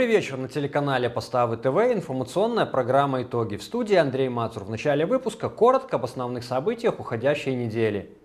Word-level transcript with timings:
Добрый 0.00 0.16
вечер 0.16 0.38
на 0.38 0.48
телеканале 0.48 1.10
Поставы 1.10 1.58
ТВ, 1.58 1.76
информационная 1.92 2.64
программа 2.64 3.20
«Итоги». 3.20 3.56
В 3.56 3.62
студии 3.62 3.96
Андрей 3.96 4.30
Мацур. 4.30 4.64
В 4.64 4.70
начале 4.70 5.04
выпуска 5.04 5.50
коротко 5.50 5.96
об 5.96 6.06
основных 6.06 6.42
событиях 6.42 6.98
уходящей 7.00 7.54
недели. 7.54 8.16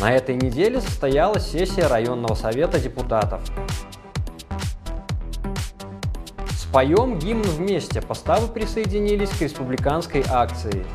На 0.00 0.10
этой 0.10 0.34
неделе 0.34 0.80
состоялась 0.80 1.46
сессия 1.50 1.88
районного 1.88 2.34
совета 2.34 2.80
депутатов. 2.80 3.42
Споем 6.56 7.18
гимн 7.18 7.42
вместе. 7.42 8.00
Поставы 8.00 8.48
присоединились 8.48 9.28
к 9.28 9.42
республиканской 9.42 10.24
акции. 10.26 10.86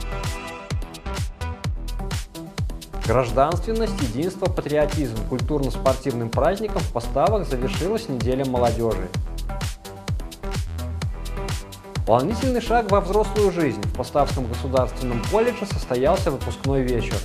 Гражданственность, 3.07 4.01
единство, 4.01 4.47
патриотизм 4.47 5.15
культурно-спортивным 5.29 6.29
праздником 6.29 6.81
в 6.81 6.91
поставах 6.91 7.47
завершилась 7.47 8.09
неделя 8.09 8.45
молодежи. 8.45 9.07
Волнительный 12.07 12.61
шаг 12.61 12.89
во 12.89 13.01
взрослую 13.01 13.51
жизнь. 13.51 13.81
В 13.81 13.97
Поставском 13.97 14.47
государственном 14.47 15.21
колледже 15.29 15.67
состоялся 15.67 16.31
выпускной 16.31 16.81
вечер. 16.81 17.17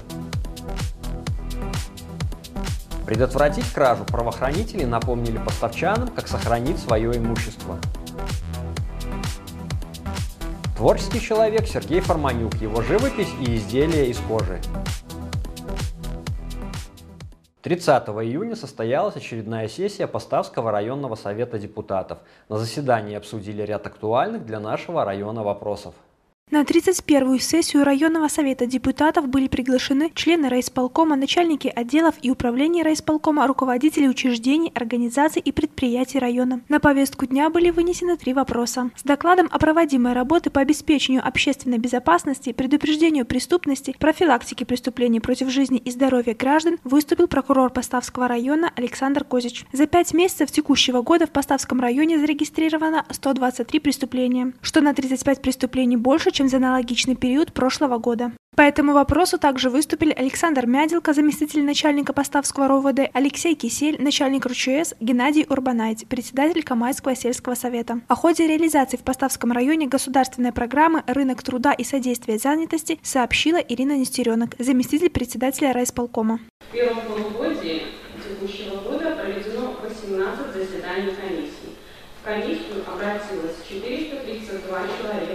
Предотвратить 3.06 3.70
кражу 3.72 4.04
правоохранители 4.04 4.84
напомнили 4.84 5.38
поставчанам, 5.38 6.08
как 6.08 6.28
сохранить 6.28 6.78
свое 6.78 7.16
имущество. 7.16 7.78
Творческий 10.76 11.20
человек 11.20 11.66
Сергей 11.66 12.00
Форманюк, 12.00 12.54
его 12.56 12.82
живопись 12.82 13.28
и 13.40 13.56
изделия 13.56 14.10
из 14.10 14.18
кожи. 14.18 14.60
30 17.62 18.08
июня 18.08 18.56
состоялась 18.56 19.16
очередная 19.16 19.68
сессия 19.68 20.06
Поставского 20.06 20.70
районного 20.70 21.14
совета 21.14 21.58
депутатов. 21.58 22.18
На 22.48 22.56
заседании 22.56 23.14
обсудили 23.14 23.62
ряд 23.62 23.86
актуальных 23.86 24.46
для 24.46 24.60
нашего 24.60 25.04
района 25.04 25.42
вопросов. 25.42 25.94
На 26.50 26.62
31-ю 26.62 27.38
сессию 27.38 27.84
районного 27.84 28.26
совета 28.26 28.66
депутатов 28.66 29.28
были 29.28 29.46
приглашены 29.46 30.10
члены 30.16 30.48
райисполкома, 30.48 31.14
начальники 31.14 31.72
отделов 31.72 32.16
и 32.22 32.30
управлений 32.32 32.82
райисполкома, 32.82 33.46
руководители 33.46 34.08
учреждений, 34.08 34.72
организаций 34.74 35.40
и 35.44 35.52
предприятий 35.52 36.18
района. 36.18 36.60
На 36.68 36.80
повестку 36.80 37.26
дня 37.26 37.50
были 37.50 37.70
вынесены 37.70 38.16
три 38.16 38.34
вопроса. 38.34 38.90
С 38.96 39.04
докладом 39.04 39.48
о 39.52 39.60
проводимой 39.60 40.12
работе 40.12 40.50
по 40.50 40.60
обеспечению 40.60 41.24
общественной 41.24 41.78
безопасности, 41.78 42.52
предупреждению 42.52 43.26
преступности, 43.26 43.94
профилактике 43.96 44.66
преступлений 44.66 45.20
против 45.20 45.50
жизни 45.50 45.78
и 45.78 45.92
здоровья 45.92 46.34
граждан 46.34 46.80
выступил 46.82 47.28
прокурор 47.28 47.70
Поставского 47.70 48.26
района 48.26 48.72
Александр 48.74 49.22
Козич. 49.22 49.66
За 49.72 49.86
пять 49.86 50.12
месяцев 50.14 50.50
текущего 50.50 51.02
года 51.02 51.28
в 51.28 51.30
Поставском 51.30 51.80
районе 51.80 52.18
зарегистрировано 52.18 53.06
123 53.08 53.78
преступления, 53.78 54.52
что 54.62 54.80
на 54.80 54.92
35 54.94 55.42
преступлений 55.42 55.96
больше, 55.96 56.32
чем 56.40 56.48
за 56.48 56.56
аналогичный 56.56 57.16
период 57.16 57.52
прошлого 57.52 57.98
года. 57.98 58.32
По 58.56 58.62
этому 58.62 58.94
вопросу 58.94 59.38
также 59.38 59.68
выступили 59.68 60.10
Александр 60.10 60.64
Мядилко, 60.66 61.12
заместитель 61.12 61.62
начальника 61.62 62.14
Поставского 62.14 62.66
РОВД, 62.66 63.10
Алексей 63.12 63.54
Кисель, 63.54 64.02
начальник 64.02 64.46
РУЧС, 64.46 64.94
Геннадий 65.00 65.44
Урбанайт, 65.46 66.08
председатель 66.08 66.62
Камайского 66.62 67.14
сельского 67.14 67.54
совета. 67.56 68.00
О 68.08 68.14
ходе 68.14 68.46
реализации 68.46 68.96
в 68.96 69.02
Поставском 69.02 69.52
районе 69.52 69.86
государственной 69.86 70.52
программы 70.52 71.02
«Рынок 71.06 71.42
труда 71.42 71.74
и 71.74 71.84
содействие 71.84 72.38
занятости» 72.38 72.98
сообщила 73.02 73.58
Ирина 73.58 73.98
Нестеренок, 73.98 74.54
заместитель 74.58 75.10
председателя 75.10 75.74
райисполкома. 75.74 76.40
В 76.70 76.72
первом 76.72 77.02
полугодии 77.02 77.82
текущего 78.26 78.76
года 78.76 79.14
проведено 79.14 79.76
18 79.82 80.54
заседаний 80.54 81.12
комиссии. 81.12 81.76
В 82.20 82.24
комиссию 82.24 82.84
обратилось 82.86 83.56
432 83.66 84.78
человека 85.00 85.29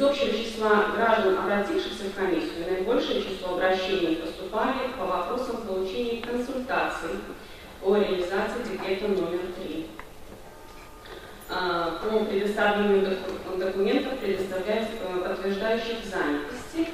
из 0.00 0.02
общего 0.02 0.32
числа 0.32 0.86
граждан, 0.96 1.38
обратившихся 1.40 2.04
в 2.04 2.14
комиссию, 2.14 2.70
наибольшее 2.70 3.22
число 3.22 3.52
обращений 3.52 4.16
поступали 4.16 4.88
по 4.98 5.04
вопросам 5.04 5.58
получения 5.58 6.22
консультаций 6.22 7.10
о 7.84 7.96
реализации 7.96 8.72
декрета 8.72 9.08
номер 9.08 9.40
3. 9.62 9.86
А, 11.50 11.98
по 12.02 12.24
предоставлению 12.24 13.14
документов, 13.58 14.14
э, 14.22 15.20
подтверждающих 15.22 15.98
занятости 16.06 16.88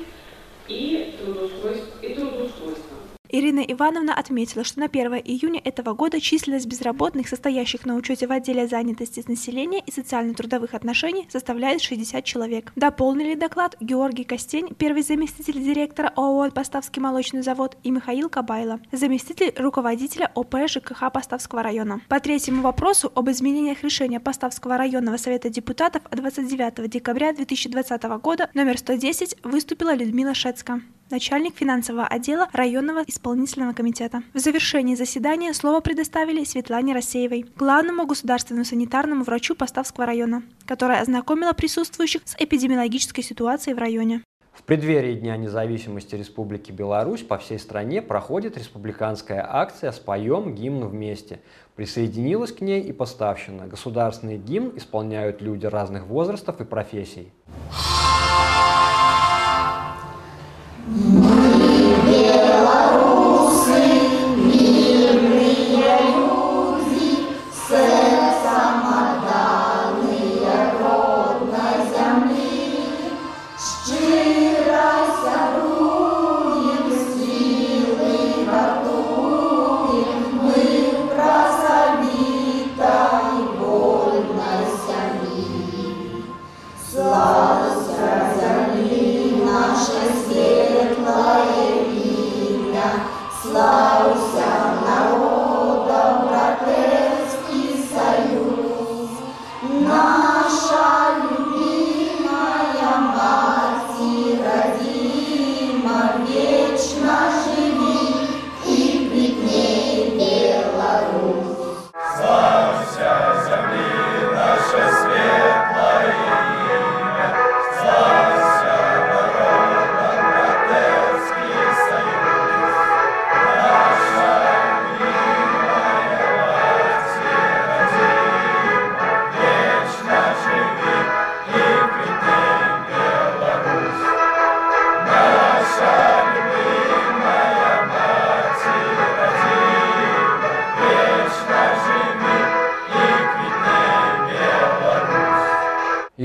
и 0.66 1.16
трудоустройство. 1.22 2.00
И 2.02 2.12
трудоустройство. 2.12 2.95
Ирина 3.28 3.60
Ивановна 3.60 4.14
отметила, 4.14 4.64
что 4.64 4.80
на 4.80 4.86
1 4.86 5.14
июня 5.24 5.60
этого 5.64 5.94
года 5.94 6.20
численность 6.20 6.66
безработных, 6.66 7.28
состоящих 7.28 7.84
на 7.86 7.94
учете 7.96 8.26
в 8.26 8.32
отделе 8.32 8.66
занятости 8.66 9.22
населения 9.26 9.80
и 9.84 9.90
социально-трудовых 9.90 10.74
отношений, 10.74 11.26
составляет 11.30 11.82
60 11.82 12.24
человек. 12.24 12.72
Дополнили 12.76 13.34
доклад 13.34 13.76
Георгий 13.80 14.24
Костень, 14.24 14.74
первый 14.76 15.02
заместитель 15.02 15.62
директора 15.62 16.12
ООО 16.16 16.50
«Поставский 16.50 17.02
молочный 17.02 17.42
завод» 17.42 17.76
и 17.82 17.90
Михаил 17.90 18.28
Кабайло, 18.28 18.80
заместитель 18.92 19.52
руководителя 19.56 20.30
ОП 20.34 20.54
ЖКХ 20.66 21.12
Поставского 21.12 21.62
района. 21.62 22.00
По 22.08 22.20
третьему 22.20 22.62
вопросу 22.62 23.10
об 23.14 23.30
изменениях 23.30 23.82
решения 23.82 24.20
Поставского 24.20 24.76
районного 24.76 25.16
совета 25.16 25.48
депутатов 25.50 26.02
29 26.10 26.88
декабря 26.88 27.32
2020 27.32 28.02
года 28.20 28.50
номер 28.54 28.78
110 28.78 29.36
выступила 29.44 29.94
Людмила 29.94 30.34
Шецка 30.34 30.80
начальник 31.10 31.56
финансового 31.56 32.06
отдела 32.06 32.48
районного 32.52 33.02
исполнительного 33.06 33.72
комитета. 33.72 34.22
В 34.34 34.38
завершении 34.38 34.94
заседания 34.94 35.52
слово 35.52 35.80
предоставили 35.80 36.44
Светлане 36.44 36.94
Рассеевой, 36.94 37.46
главному 37.56 38.06
государственному 38.06 38.64
санитарному 38.64 39.24
врачу 39.24 39.54
Поставского 39.54 40.06
района, 40.06 40.42
которая 40.66 41.00
ознакомила 41.00 41.52
присутствующих 41.52 42.22
с 42.24 42.34
эпидемиологической 42.38 43.22
ситуацией 43.22 43.74
в 43.74 43.78
районе. 43.78 44.22
В 44.56 44.62
преддверии 44.62 45.14
Дня 45.14 45.36
независимости 45.36 46.14
Республики 46.14 46.72
Беларусь 46.72 47.22
по 47.22 47.36
всей 47.36 47.58
стране 47.58 48.00
проходит 48.00 48.56
республиканская 48.56 49.46
акция 49.46 49.92
«Споем 49.92 50.54
гимн 50.54 50.88
вместе». 50.88 51.40
Присоединилась 51.76 52.52
к 52.52 52.62
ней 52.62 52.80
и 52.80 52.92
поставщина. 52.92 53.66
Государственный 53.66 54.38
гимн 54.38 54.72
исполняют 54.76 55.42
люди 55.42 55.66
разных 55.66 56.06
возрастов 56.06 56.58
и 56.62 56.64
профессий. 56.64 57.30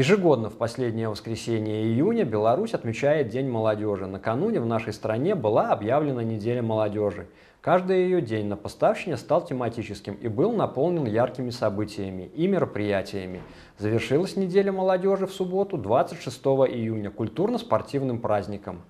Ежегодно 0.02 0.50
в 0.50 0.58
последнее 0.58 1.10
воскресенье 1.10 1.84
июня 1.84 2.26
Беларусь 2.26 2.74
отмечает 2.74 3.30
День 3.30 3.48
молодежи. 3.48 4.08
Накануне 4.08 4.60
в 4.60 4.66
нашей 4.66 4.94
стране 4.94 5.36
была 5.36 5.70
объявлена 5.70 6.24
неделя 6.24 6.64
молодежи. 6.64 7.28
Каждый 7.62 8.06
ее 8.06 8.20
день 8.20 8.48
на 8.48 8.58
поставщине 8.58 9.16
стал 9.16 9.46
тематическим 9.46 10.16
и 10.16 10.28
был 10.28 10.54
наполнен 10.54 11.06
яркими 11.06 11.52
событиями 11.52 12.32
и 12.34 12.48
мероприятиями. 12.48 13.44
Завершилась 13.78 14.36
неделя 14.36 14.72
молодежи 14.72 15.28
в 15.28 15.34
субботу 15.34 15.78
26 15.78 16.36
июня 16.46 17.12
культурно-спортивным 17.12 18.22
праздником. 18.22 18.82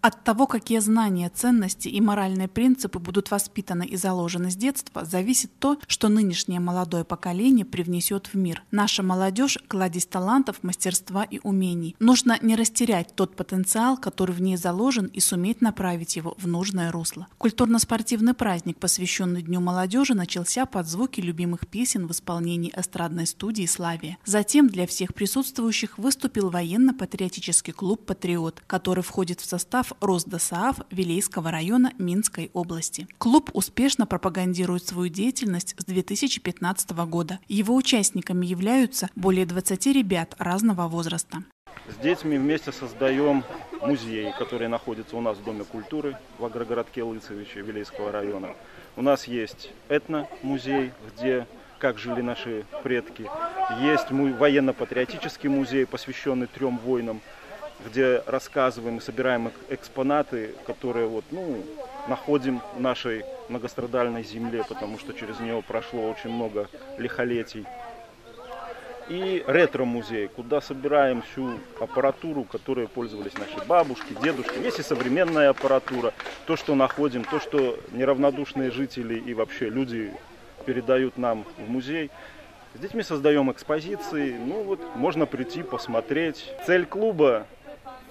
От 0.00 0.22
того, 0.22 0.46
какие 0.46 0.78
знания, 0.78 1.28
ценности 1.28 1.88
и 1.88 2.00
моральные 2.00 2.46
принципы 2.46 3.00
будут 3.00 3.32
воспитаны 3.32 3.84
и 3.84 3.96
заложены 3.96 4.48
с 4.48 4.54
детства, 4.54 5.04
зависит 5.04 5.50
то, 5.58 5.76
что 5.88 6.08
нынешнее 6.08 6.60
молодое 6.60 7.02
поколение 7.02 7.64
привнесет 7.64 8.28
в 8.28 8.34
мир. 8.34 8.62
Наша 8.70 9.02
молодежь– 9.02 9.58
кладезь 9.68 10.06
талантов, 10.06 10.62
мастерства 10.62 11.24
и 11.24 11.40
умений. 11.42 11.96
Нужно 11.98 12.38
не 12.42 12.54
растерять 12.54 13.16
тот 13.16 13.34
потенциал, 13.34 13.96
который 13.96 14.36
в 14.36 14.40
ней 14.40 14.56
заложен, 14.56 15.06
и 15.06 15.18
суметь 15.18 15.60
направить 15.60 16.14
его 16.14 16.36
в 16.38 16.46
нужное 16.46 16.92
русло. 16.92 17.26
Культурно-спортивный 17.36 18.34
праздник, 18.34 18.78
посвященный 18.78 19.42
Дню 19.42 19.60
молодежи, 19.60 20.14
начался 20.14 20.64
под 20.66 20.86
звуки 20.86 21.20
любимых 21.20 21.66
песен 21.66 22.06
в 22.06 22.12
исполнении 22.12 22.72
эстрадной 22.76 23.26
студии 23.26 23.66
«Славия». 23.66 24.16
Затем 24.24 24.68
для 24.68 24.86
всех 24.86 25.12
присутствующих 25.12 25.98
выступил 25.98 26.50
военно-патриотический 26.50 27.72
клуб 27.72 28.06
«Патриот», 28.06 28.62
который 28.68 29.02
входит 29.02 29.40
в 29.40 29.46
состав 29.46 29.87
состав 29.88 29.92
РосДОСААФ 30.00 30.76
Вилейского 30.90 31.50
района 31.50 31.92
Минской 31.98 32.50
области. 32.52 33.06
Клуб 33.18 33.50
успешно 33.54 34.06
пропагандирует 34.06 34.86
свою 34.86 35.08
деятельность 35.08 35.74
с 35.78 35.84
2015 35.84 36.90
года. 37.06 37.38
Его 37.48 37.74
участниками 37.74 38.46
являются 38.46 39.08
более 39.14 39.46
20 39.46 39.86
ребят 39.86 40.34
разного 40.38 40.88
возраста. 40.88 41.38
С 41.88 42.02
детьми 42.02 42.36
вместе 42.38 42.72
создаем 42.72 43.44
музей, 43.80 44.32
который 44.38 44.68
находится 44.68 45.16
у 45.16 45.20
нас 45.20 45.38
в 45.38 45.44
Доме 45.44 45.64
культуры 45.64 46.16
в 46.38 46.44
агрогородке 46.44 47.02
Лысовича 47.02 47.60
Вилейского 47.60 48.12
района. 48.12 48.48
У 48.96 49.02
нас 49.02 49.28
есть 49.28 49.70
этно-музей, 49.88 50.92
где 51.08 51.46
как 51.78 51.98
жили 51.98 52.20
наши 52.20 52.64
предки. 52.82 53.24
Есть 53.80 54.10
военно-патриотический 54.10 55.48
музей, 55.48 55.86
посвященный 55.86 56.48
трем 56.48 56.78
войнам 56.78 57.20
где 57.84 58.22
рассказываем 58.26 58.98
и 58.98 59.00
собираем 59.00 59.52
экспонаты, 59.68 60.54
которые 60.66 61.06
вот, 61.06 61.24
ну, 61.30 61.62
находим 62.08 62.60
в 62.76 62.80
нашей 62.80 63.24
многострадальной 63.48 64.24
земле, 64.24 64.64
потому 64.68 64.98
что 64.98 65.12
через 65.12 65.38
нее 65.40 65.62
прошло 65.66 66.10
очень 66.10 66.30
много 66.30 66.68
лихолетий. 66.98 67.66
И 69.08 69.42
ретро-музей, 69.46 70.28
куда 70.28 70.60
собираем 70.60 71.22
всю 71.22 71.58
аппаратуру, 71.80 72.44
которой 72.44 72.88
пользовались 72.88 73.32
наши 73.38 73.64
бабушки, 73.66 74.14
дедушки. 74.22 74.58
Есть 74.58 74.80
и 74.80 74.82
современная 74.82 75.48
аппаратура, 75.48 76.12
то, 76.46 76.56
что 76.56 76.74
находим, 76.74 77.24
то, 77.24 77.40
что 77.40 77.78
неравнодушные 77.92 78.70
жители 78.70 79.18
и 79.18 79.32
вообще 79.32 79.70
люди 79.70 80.12
передают 80.66 81.16
нам 81.16 81.46
в 81.56 81.70
музей. 81.70 82.10
С 82.74 82.80
детьми 82.80 83.02
создаем 83.02 83.50
экспозиции, 83.50 84.36
ну 84.36 84.62
вот 84.62 84.80
можно 84.94 85.24
прийти 85.24 85.62
посмотреть. 85.62 86.52
Цель 86.66 86.84
клуба 86.84 87.46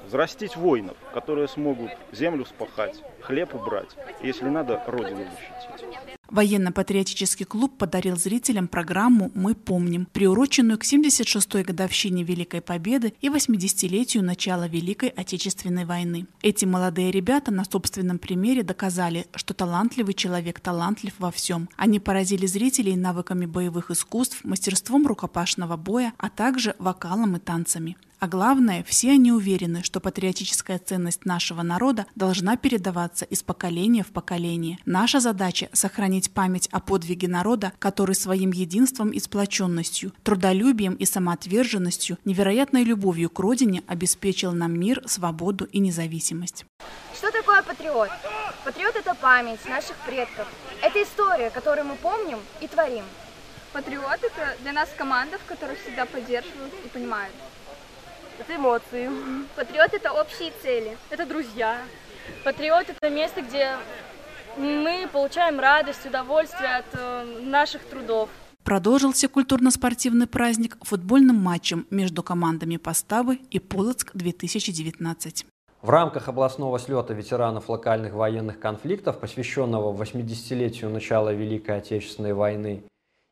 взрастить 0.08 0.56
воинов, 0.56 0.98
которые 1.18 1.48
смогут 1.48 1.90
землю 2.12 2.46
спахать, 2.46 3.02
хлеб 3.22 3.56
убрать, 3.56 3.90
если 4.22 4.50
надо, 4.50 4.84
родину 4.86 5.26
защитить. 5.26 5.98
Военно-патриотический 6.30 7.46
клуб 7.46 7.76
подарил 7.76 8.18
зрителям 8.18 8.68
программу 8.68 9.32
«Мы 9.34 9.56
помним», 9.56 10.06
приуроченную 10.14 10.78
к 10.78 10.84
76-й 10.84 11.64
годовщине 11.64 12.24
Великой 12.24 12.62
Победы 12.62 13.14
и 13.20 13.30
80-летию 13.30 14.24
начала 14.24 14.68
Великой 14.68 15.10
Отечественной 15.10 15.86
войны. 15.86 16.28
Эти 16.44 16.66
молодые 16.66 17.10
ребята 17.10 17.52
на 17.52 17.66
собственном 17.66 18.20
примере 18.20 18.62
доказали, 18.62 19.26
что 19.34 19.56
талантливый 19.56 20.14
человек 20.14 20.60
талантлив 20.60 21.14
во 21.18 21.32
всем. 21.32 21.68
Они 21.78 22.00
поразили 22.00 22.46
зрителей 22.46 22.96
навыками 22.96 23.48
боевых 23.48 23.90
искусств, 23.90 24.44
мастерством 24.44 25.08
рукопашного 25.08 25.78
боя, 25.78 26.14
а 26.18 26.30
также 26.30 26.76
вокалом 26.78 27.38
и 27.38 27.40
танцами. 27.40 27.98
А 28.20 28.28
главное, 28.28 28.84
все 28.84 29.12
они 29.12 29.32
уверены, 29.32 29.84
что 29.84 30.00
патриотическая 30.00 30.80
ценность 30.80 31.07
нашего 31.26 31.62
народа 31.62 32.06
должна 32.16 32.58
передаваться 32.58 33.26
из 33.26 33.44
поколения 33.44 34.04
в 34.04 34.08
поколение. 34.08 34.78
Наша 34.86 35.20
задача– 35.20 35.70
сохранить 35.74 36.32
память 36.32 36.68
о 36.72 36.80
подвиге 36.80 37.28
народа, 37.28 37.74
который 37.80 38.16
своим 38.16 38.52
единством 38.52 39.12
и 39.12 39.20
сплоченностью, 39.20 40.12
трудолюбием 40.24 40.94
и 40.94 41.06
самоотверженностью, 41.06 42.18
невероятной 42.26 42.84
любовью 42.84 43.30
к 43.30 43.40
родине 43.40 43.84
обеспечил 43.88 44.52
нам 44.52 44.80
мир, 44.80 45.02
свободу 45.06 45.66
и 45.66 45.80
независимость. 45.80 46.66
Что 47.16 47.32
такое 47.32 47.62
патриот? 47.64 48.10
Патриот– 48.64 48.96
это 48.96 49.16
память 49.16 49.64
наших 49.68 49.96
предков. 50.06 50.48
Это 50.82 51.02
история, 51.02 51.50
которую 51.50 51.86
мы 51.88 51.96
помним 51.96 52.40
и 52.62 52.68
творим. 52.68 53.06
Патриот– 53.74 54.20
это 54.24 54.56
для 54.62 54.74
нас 54.74 54.90
команда, 54.98 55.38
в 55.38 55.46
которой 55.46 55.76
всегда 55.78 56.06
поддерживают 56.06 56.74
и 56.86 56.90
понимают 56.90 57.34
это 58.40 58.56
эмоции. 58.56 59.10
Патриот– 59.56 59.90
это 59.94 60.12
общие 60.12 60.52
цели. 60.62 60.98
Это 61.10 61.26
друзья. 61.26 61.78
Патриот– 62.44 62.88
это 62.90 63.10
место, 63.10 63.42
где 63.42 63.76
мы 64.58 65.08
получаем 65.12 65.60
радость, 65.60 66.06
удовольствие 66.06 66.78
от 66.78 66.86
э, 66.94 67.42
наших 67.42 67.84
трудов. 67.86 68.30
Продолжился 68.64 69.30
культурно-спортивный 69.30 70.28
праздник 70.28 70.78
футбольным 70.82 71.38
матчем 71.38 71.88
между 71.90 72.22
командами 72.22 72.78
Поставы 72.78 73.40
и 73.50 73.60
Полоцк-2019. 73.60 75.46
В 75.82 75.90
рамках 75.90 76.28
областного 76.28 76.80
слета 76.80 77.14
ветеранов 77.14 77.70
локальных 77.70 78.14
военных 78.14 78.60
конфликтов, 78.60 79.20
посвященного 79.20 79.96
80-летию 79.96 80.90
начала 80.90 81.32
Великой 81.32 81.78
Отечественной 81.78 82.34
войны, 82.34 82.84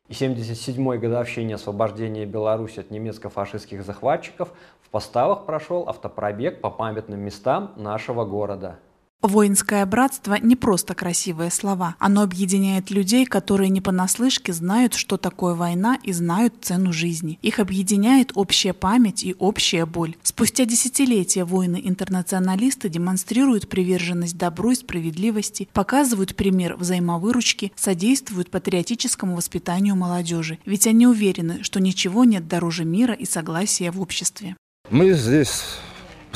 и 0.08 0.12
77-й 0.12 0.98
годовщине 0.98 1.56
освобождения 1.56 2.26
Беларуси 2.26 2.80
от 2.80 2.90
немецко-фашистских 2.90 3.84
захватчиков 3.84 4.52
в 4.80 4.90
поставах 4.90 5.46
прошел 5.46 5.88
автопробег 5.88 6.60
по 6.60 6.70
памятным 6.70 7.20
местам 7.20 7.72
нашего 7.76 8.24
города. 8.24 8.78
Воинское 9.26 9.84
братство– 9.86 10.38
не 10.42 10.54
просто 10.54 10.94
красивые 10.94 11.50
слова. 11.50 11.96
Оно 11.98 12.22
объединяет 12.22 12.90
людей, 12.90 13.26
которые 13.26 13.70
не 13.70 13.80
понаслышке 13.80 14.52
знают, 14.52 14.94
что 14.94 15.16
такое 15.16 15.54
война 15.54 15.98
и 16.02 16.12
знают 16.12 16.54
цену 16.62 16.92
жизни. 16.92 17.38
Их 17.42 17.58
объединяет 17.58 18.30
общая 18.34 18.72
память 18.72 19.24
и 19.24 19.34
общая 19.38 19.84
боль. 19.84 20.14
Спустя 20.22 20.64
десятилетия 20.64 21.44
воины-интернационалисты 21.44 22.88
демонстрируют 22.88 23.68
приверженность 23.68 24.36
добру 24.36 24.70
и 24.70 24.76
справедливости, 24.76 25.68
показывают 25.72 26.36
пример 26.36 26.76
взаимовыручки, 26.76 27.72
содействуют 27.74 28.50
патриотическому 28.50 29.36
воспитанию 29.36 29.96
молодежи. 29.96 30.58
Ведь 30.66 30.86
они 30.86 31.06
уверены, 31.06 31.62
что 31.62 31.80
ничего 31.80 32.24
нет 32.24 32.46
дороже 32.46 32.84
мира 32.84 33.14
и 33.14 33.24
согласия 33.24 33.90
в 33.90 34.00
обществе. 34.00 34.56
Мы 34.88 35.14
здесь 35.14 35.64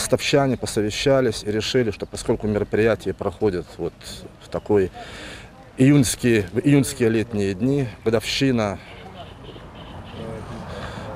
поставщане 0.01 0.57
посовещались 0.57 1.43
и 1.45 1.53
решили, 1.53 1.91
что 1.91 2.07
поскольку 2.07 2.47
мероприятие 2.47 3.13
проходит 3.13 3.67
вот 3.77 3.93
в 4.43 4.49
такой 4.49 4.91
июньские, 5.77 6.49
в 6.55 6.61
июньские 6.61 7.11
летние 7.11 7.53
дни, 7.53 7.87
годовщина 8.03 8.79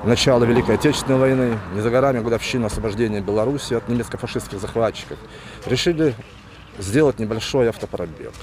начала 0.03 0.45
Великой 0.45 0.75
Отечественной 0.75 1.17
войны, 1.17 1.59
не 1.73 1.81
за 1.81 1.89
горами 1.89 2.19
годовщина 2.19 2.67
освобождения 2.67 3.21
Беларуси 3.21 3.73
от 3.73 3.89
немецко-фашистских 3.89 4.59
захватчиков, 4.59 5.17
решили 5.65 6.13
сделать 6.77 7.17
небольшой 7.17 7.67
автопробег. 7.69 8.33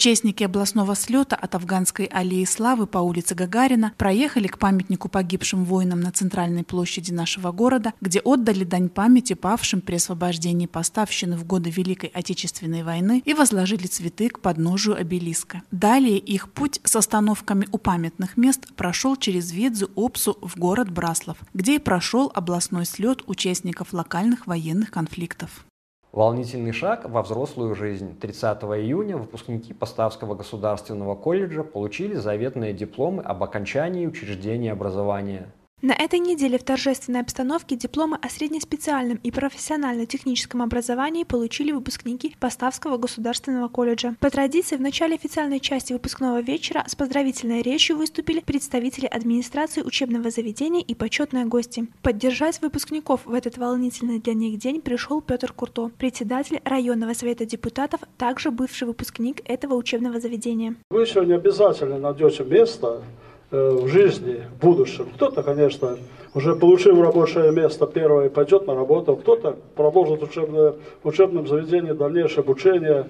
Участники 0.00 0.42
областного 0.42 0.96
слета 0.96 1.36
от 1.36 1.54
Афганской 1.54 2.06
аллеи 2.06 2.46
славы 2.46 2.86
по 2.86 2.96
улице 2.96 3.34
Гагарина 3.34 3.92
проехали 3.98 4.46
к 4.46 4.58
памятнику 4.58 5.10
погибшим 5.10 5.66
воинам 5.66 6.00
на 6.00 6.10
центральной 6.10 6.64
площади 6.64 7.12
нашего 7.12 7.52
города, 7.52 7.92
где 8.00 8.20
отдали 8.20 8.64
дань 8.64 8.88
памяти 8.88 9.34
павшим 9.34 9.82
при 9.82 9.96
освобождении 9.96 10.64
поставщины 10.64 11.36
в 11.36 11.44
годы 11.44 11.68
Великой 11.68 12.08
Отечественной 12.14 12.82
войны 12.82 13.22
и 13.26 13.34
возложили 13.34 13.86
цветы 13.88 14.30
к 14.30 14.40
подножию 14.40 14.98
обелиска. 14.98 15.64
Далее 15.70 16.16
их 16.16 16.50
путь 16.50 16.80
с 16.82 16.96
остановками 16.96 17.68
у 17.70 17.76
памятных 17.76 18.38
мест 18.38 18.72
прошел 18.76 19.16
через 19.16 19.52
Ведзу 19.52 19.90
Опсу 19.96 20.38
в 20.40 20.56
город 20.56 20.90
Браслов, 20.90 21.36
где 21.52 21.74
и 21.74 21.78
прошел 21.78 22.32
областной 22.34 22.86
слет 22.86 23.20
участников 23.26 23.92
локальных 23.92 24.46
военных 24.46 24.90
конфликтов. 24.90 25.66
Волнительный 26.12 26.72
шаг 26.72 27.08
во 27.08 27.22
взрослую 27.22 27.76
жизнь. 27.76 28.18
30 28.18 28.62
июня 28.64 29.16
выпускники 29.16 29.72
Поставского 29.72 30.34
государственного 30.34 31.14
колледжа 31.14 31.62
получили 31.62 32.14
заветные 32.14 32.72
дипломы 32.72 33.22
об 33.22 33.44
окончании 33.44 34.08
учреждения 34.08 34.72
образования. 34.72 35.52
На 35.82 35.94
этой 35.94 36.18
неделе 36.18 36.58
в 36.58 36.62
торжественной 36.62 37.20
обстановке 37.20 37.74
дипломы 37.74 38.18
о 38.20 38.28
среднеспециальном 38.28 39.18
и 39.22 39.30
профессионально-техническом 39.30 40.60
образовании 40.60 41.24
получили 41.24 41.72
выпускники 41.72 42.36
Поставского 42.38 42.98
государственного 42.98 43.68
колледжа. 43.68 44.14
По 44.20 44.28
традиции, 44.28 44.76
в 44.76 44.82
начале 44.82 45.14
официальной 45.14 45.58
части 45.58 45.94
выпускного 45.94 46.42
вечера 46.42 46.84
с 46.86 46.94
поздравительной 46.94 47.62
речью 47.62 47.96
выступили 47.96 48.40
представители 48.40 49.06
администрации 49.06 49.80
учебного 49.80 50.28
заведения 50.28 50.82
и 50.82 50.94
почетные 50.94 51.46
гости. 51.46 51.86
Поддержать 52.02 52.60
выпускников 52.60 53.24
в 53.24 53.32
этот 53.32 53.56
волнительный 53.56 54.18
для 54.18 54.34
них 54.34 54.58
день 54.58 54.82
пришел 54.82 55.22
Петр 55.22 55.50
Курто, 55.50 55.90
председатель 55.96 56.60
районного 56.62 57.14
совета 57.14 57.46
депутатов, 57.46 58.02
также 58.18 58.50
бывший 58.50 58.86
выпускник 58.86 59.40
этого 59.48 59.76
учебного 59.76 60.20
заведения. 60.20 60.74
Вы 60.90 61.06
сегодня 61.06 61.36
обязательно 61.36 61.98
найдете 61.98 62.44
место, 62.44 63.00
в 63.50 63.88
жизни, 63.88 64.42
в 64.56 64.60
будущем. 64.60 65.08
Кто-то, 65.14 65.42
конечно, 65.42 65.96
уже 66.34 66.54
получив 66.54 67.00
рабочее 67.00 67.50
место 67.52 67.86
первое, 67.86 68.30
пойдет 68.30 68.66
на 68.66 68.74
работу, 68.74 69.16
кто-то 69.16 69.56
продолжит 69.74 70.22
учебное, 70.22 70.74
в 71.02 71.08
учебном 71.08 71.48
заведении 71.48 71.92
дальнейшее 71.92 72.40
обучение, 72.40 73.06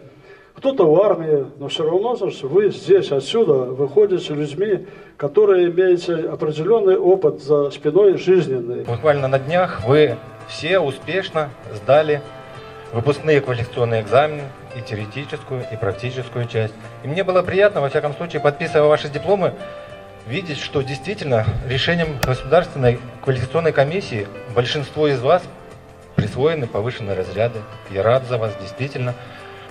кто-то 0.54 0.90
в 0.90 1.00
армии, 1.00 1.46
но 1.58 1.68
все 1.68 1.84
равно 1.84 2.16
значит, 2.16 2.42
вы 2.42 2.70
здесь, 2.70 3.12
отсюда 3.12 3.52
выходите 3.52 4.34
людьми, 4.34 4.86
которые 5.16 5.70
имеете 5.70 6.14
определенный 6.14 6.98
опыт 6.98 7.42
за 7.42 7.70
спиной 7.70 8.16
жизненный. 8.16 8.84
Буквально 8.84 9.28
на 9.28 9.38
днях 9.38 9.82
вы 9.86 10.16
все 10.48 10.80
успешно 10.80 11.50
сдали 11.74 12.20
выпускные 12.92 13.40
квалификационные 13.40 14.02
экзамены, 14.02 14.42
и 14.76 14.82
теоретическую, 14.82 15.64
и 15.72 15.76
практическую 15.76 16.46
часть. 16.46 16.74
И 17.04 17.08
мне 17.08 17.24
было 17.24 17.42
приятно, 17.42 17.80
во 17.80 17.88
всяком 17.88 18.14
случае, 18.14 18.40
подписывая 18.40 18.88
ваши 18.88 19.08
дипломы, 19.08 19.54
видеть, 20.26 20.58
что 20.58 20.82
действительно 20.82 21.44
решением 21.66 22.18
Государственной 22.22 23.00
квалификационной 23.22 23.72
комиссии 23.72 24.26
большинство 24.54 25.08
из 25.08 25.20
вас 25.20 25.42
присвоены 26.16 26.66
повышенные 26.66 27.16
разряды. 27.16 27.60
Я 27.90 28.02
рад 28.02 28.26
за 28.26 28.38
вас, 28.38 28.52
действительно. 28.60 29.14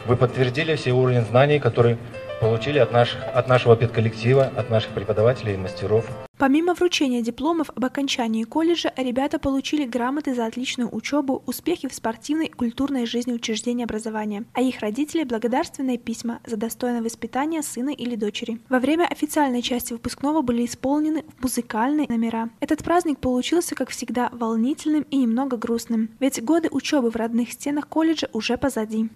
Вы 0.06 0.16
подтвердили 0.16 0.76
все 0.76 0.92
уровень 0.92 1.26
знаний, 1.26 1.60
которые 1.60 1.98
получили 2.40 2.80
от, 2.80 2.92
наших, 2.92 3.20
от 3.34 3.48
нашего 3.48 3.76
педколлектива, 3.76 4.52
от 4.56 4.70
наших 4.70 4.92
преподавателей 4.92 5.56
и 5.56 5.58
мастеров. 5.58 6.06
Помимо 6.40 6.74
вручения 6.74 7.22
дипломов 7.22 7.70
об 7.76 7.84
окончании 7.84 8.46
колледжа, 8.46 8.94
ребята 8.96 9.40
получили 9.40 9.84
грамоты 9.86 10.34
за 10.34 10.46
отличную 10.46 10.90
учебу, 10.96 11.44
успехи 11.46 11.90
в 11.90 11.94
спортивной 11.94 12.46
и 12.46 12.52
культурной 12.52 13.06
жизни 13.06 13.34
учреждения 13.34 13.84
образования, 13.84 14.46
а 14.54 14.62
их 14.62 14.80
родители– 14.80 15.24
благодарственные 15.26 15.98
письма 15.98 16.40
за 16.46 16.56
достойное 16.56 17.02
воспитание 17.02 17.62
сына 17.62 17.90
или 17.90 18.16
дочери. 18.16 18.62
Во 18.70 18.80
время 18.80 19.04
официальной 19.04 19.62
части 19.62 19.92
выпускного 19.92 20.42
были 20.42 20.66
исполнены 20.66 21.26
музыкальные 21.42 22.08
номера. 22.08 22.50
Этот 22.62 22.86
праздник 22.86 23.20
получился, 23.20 23.76
как 23.76 23.90
всегда, 23.90 24.30
волнительным 24.32 25.06
и 25.12 25.18
немного 25.18 25.58
грустным, 25.58 26.10
ведь 26.22 26.42
годы 26.42 26.70
учебы 26.72 27.12
в 27.12 27.18
родных 27.18 27.52
стенах 27.52 27.90
колледжа 27.90 28.30
уже 28.32 28.58
позади. 28.58 29.10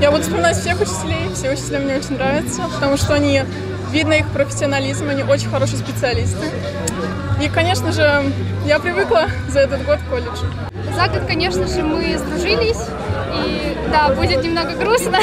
Я 0.00 0.12
буду 0.12 0.22
вспоминать 0.22 0.56
всех 0.56 0.80
учителей, 0.80 1.34
все 1.34 1.50
учителя 1.50 1.80
мне 1.80 1.96
очень 1.96 2.14
нравятся, 2.14 2.62
потому 2.72 2.96
что 2.96 3.14
они 3.14 3.40
Видно 3.90 4.12
их 4.14 4.28
профессионализм, 4.28 5.08
они 5.08 5.24
очень 5.24 5.48
хорошие 5.48 5.78
специалисты. 5.78 6.46
И, 7.42 7.48
конечно 7.48 7.90
же, 7.90 8.32
я 8.64 8.78
привыкла 8.78 9.26
за 9.48 9.60
этот 9.60 9.84
год 9.84 9.98
в 9.98 10.08
колледже. 10.08 10.44
За 10.94 11.08
год, 11.08 11.26
конечно 11.26 11.66
же, 11.66 11.82
мы 11.82 12.16
сдружились, 12.16 12.80
и 13.34 13.76
да, 13.90 14.10
будет 14.10 14.44
немного 14.44 14.74
грустно, 14.76 15.18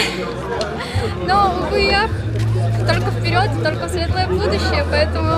но, 1.27 1.55
увы, 1.61 1.93
только 2.87 3.11
вперед, 3.11 3.49
только 3.63 3.87
в 3.87 3.91
светлое 3.91 4.27
будущее, 4.27 4.85
поэтому 4.89 5.29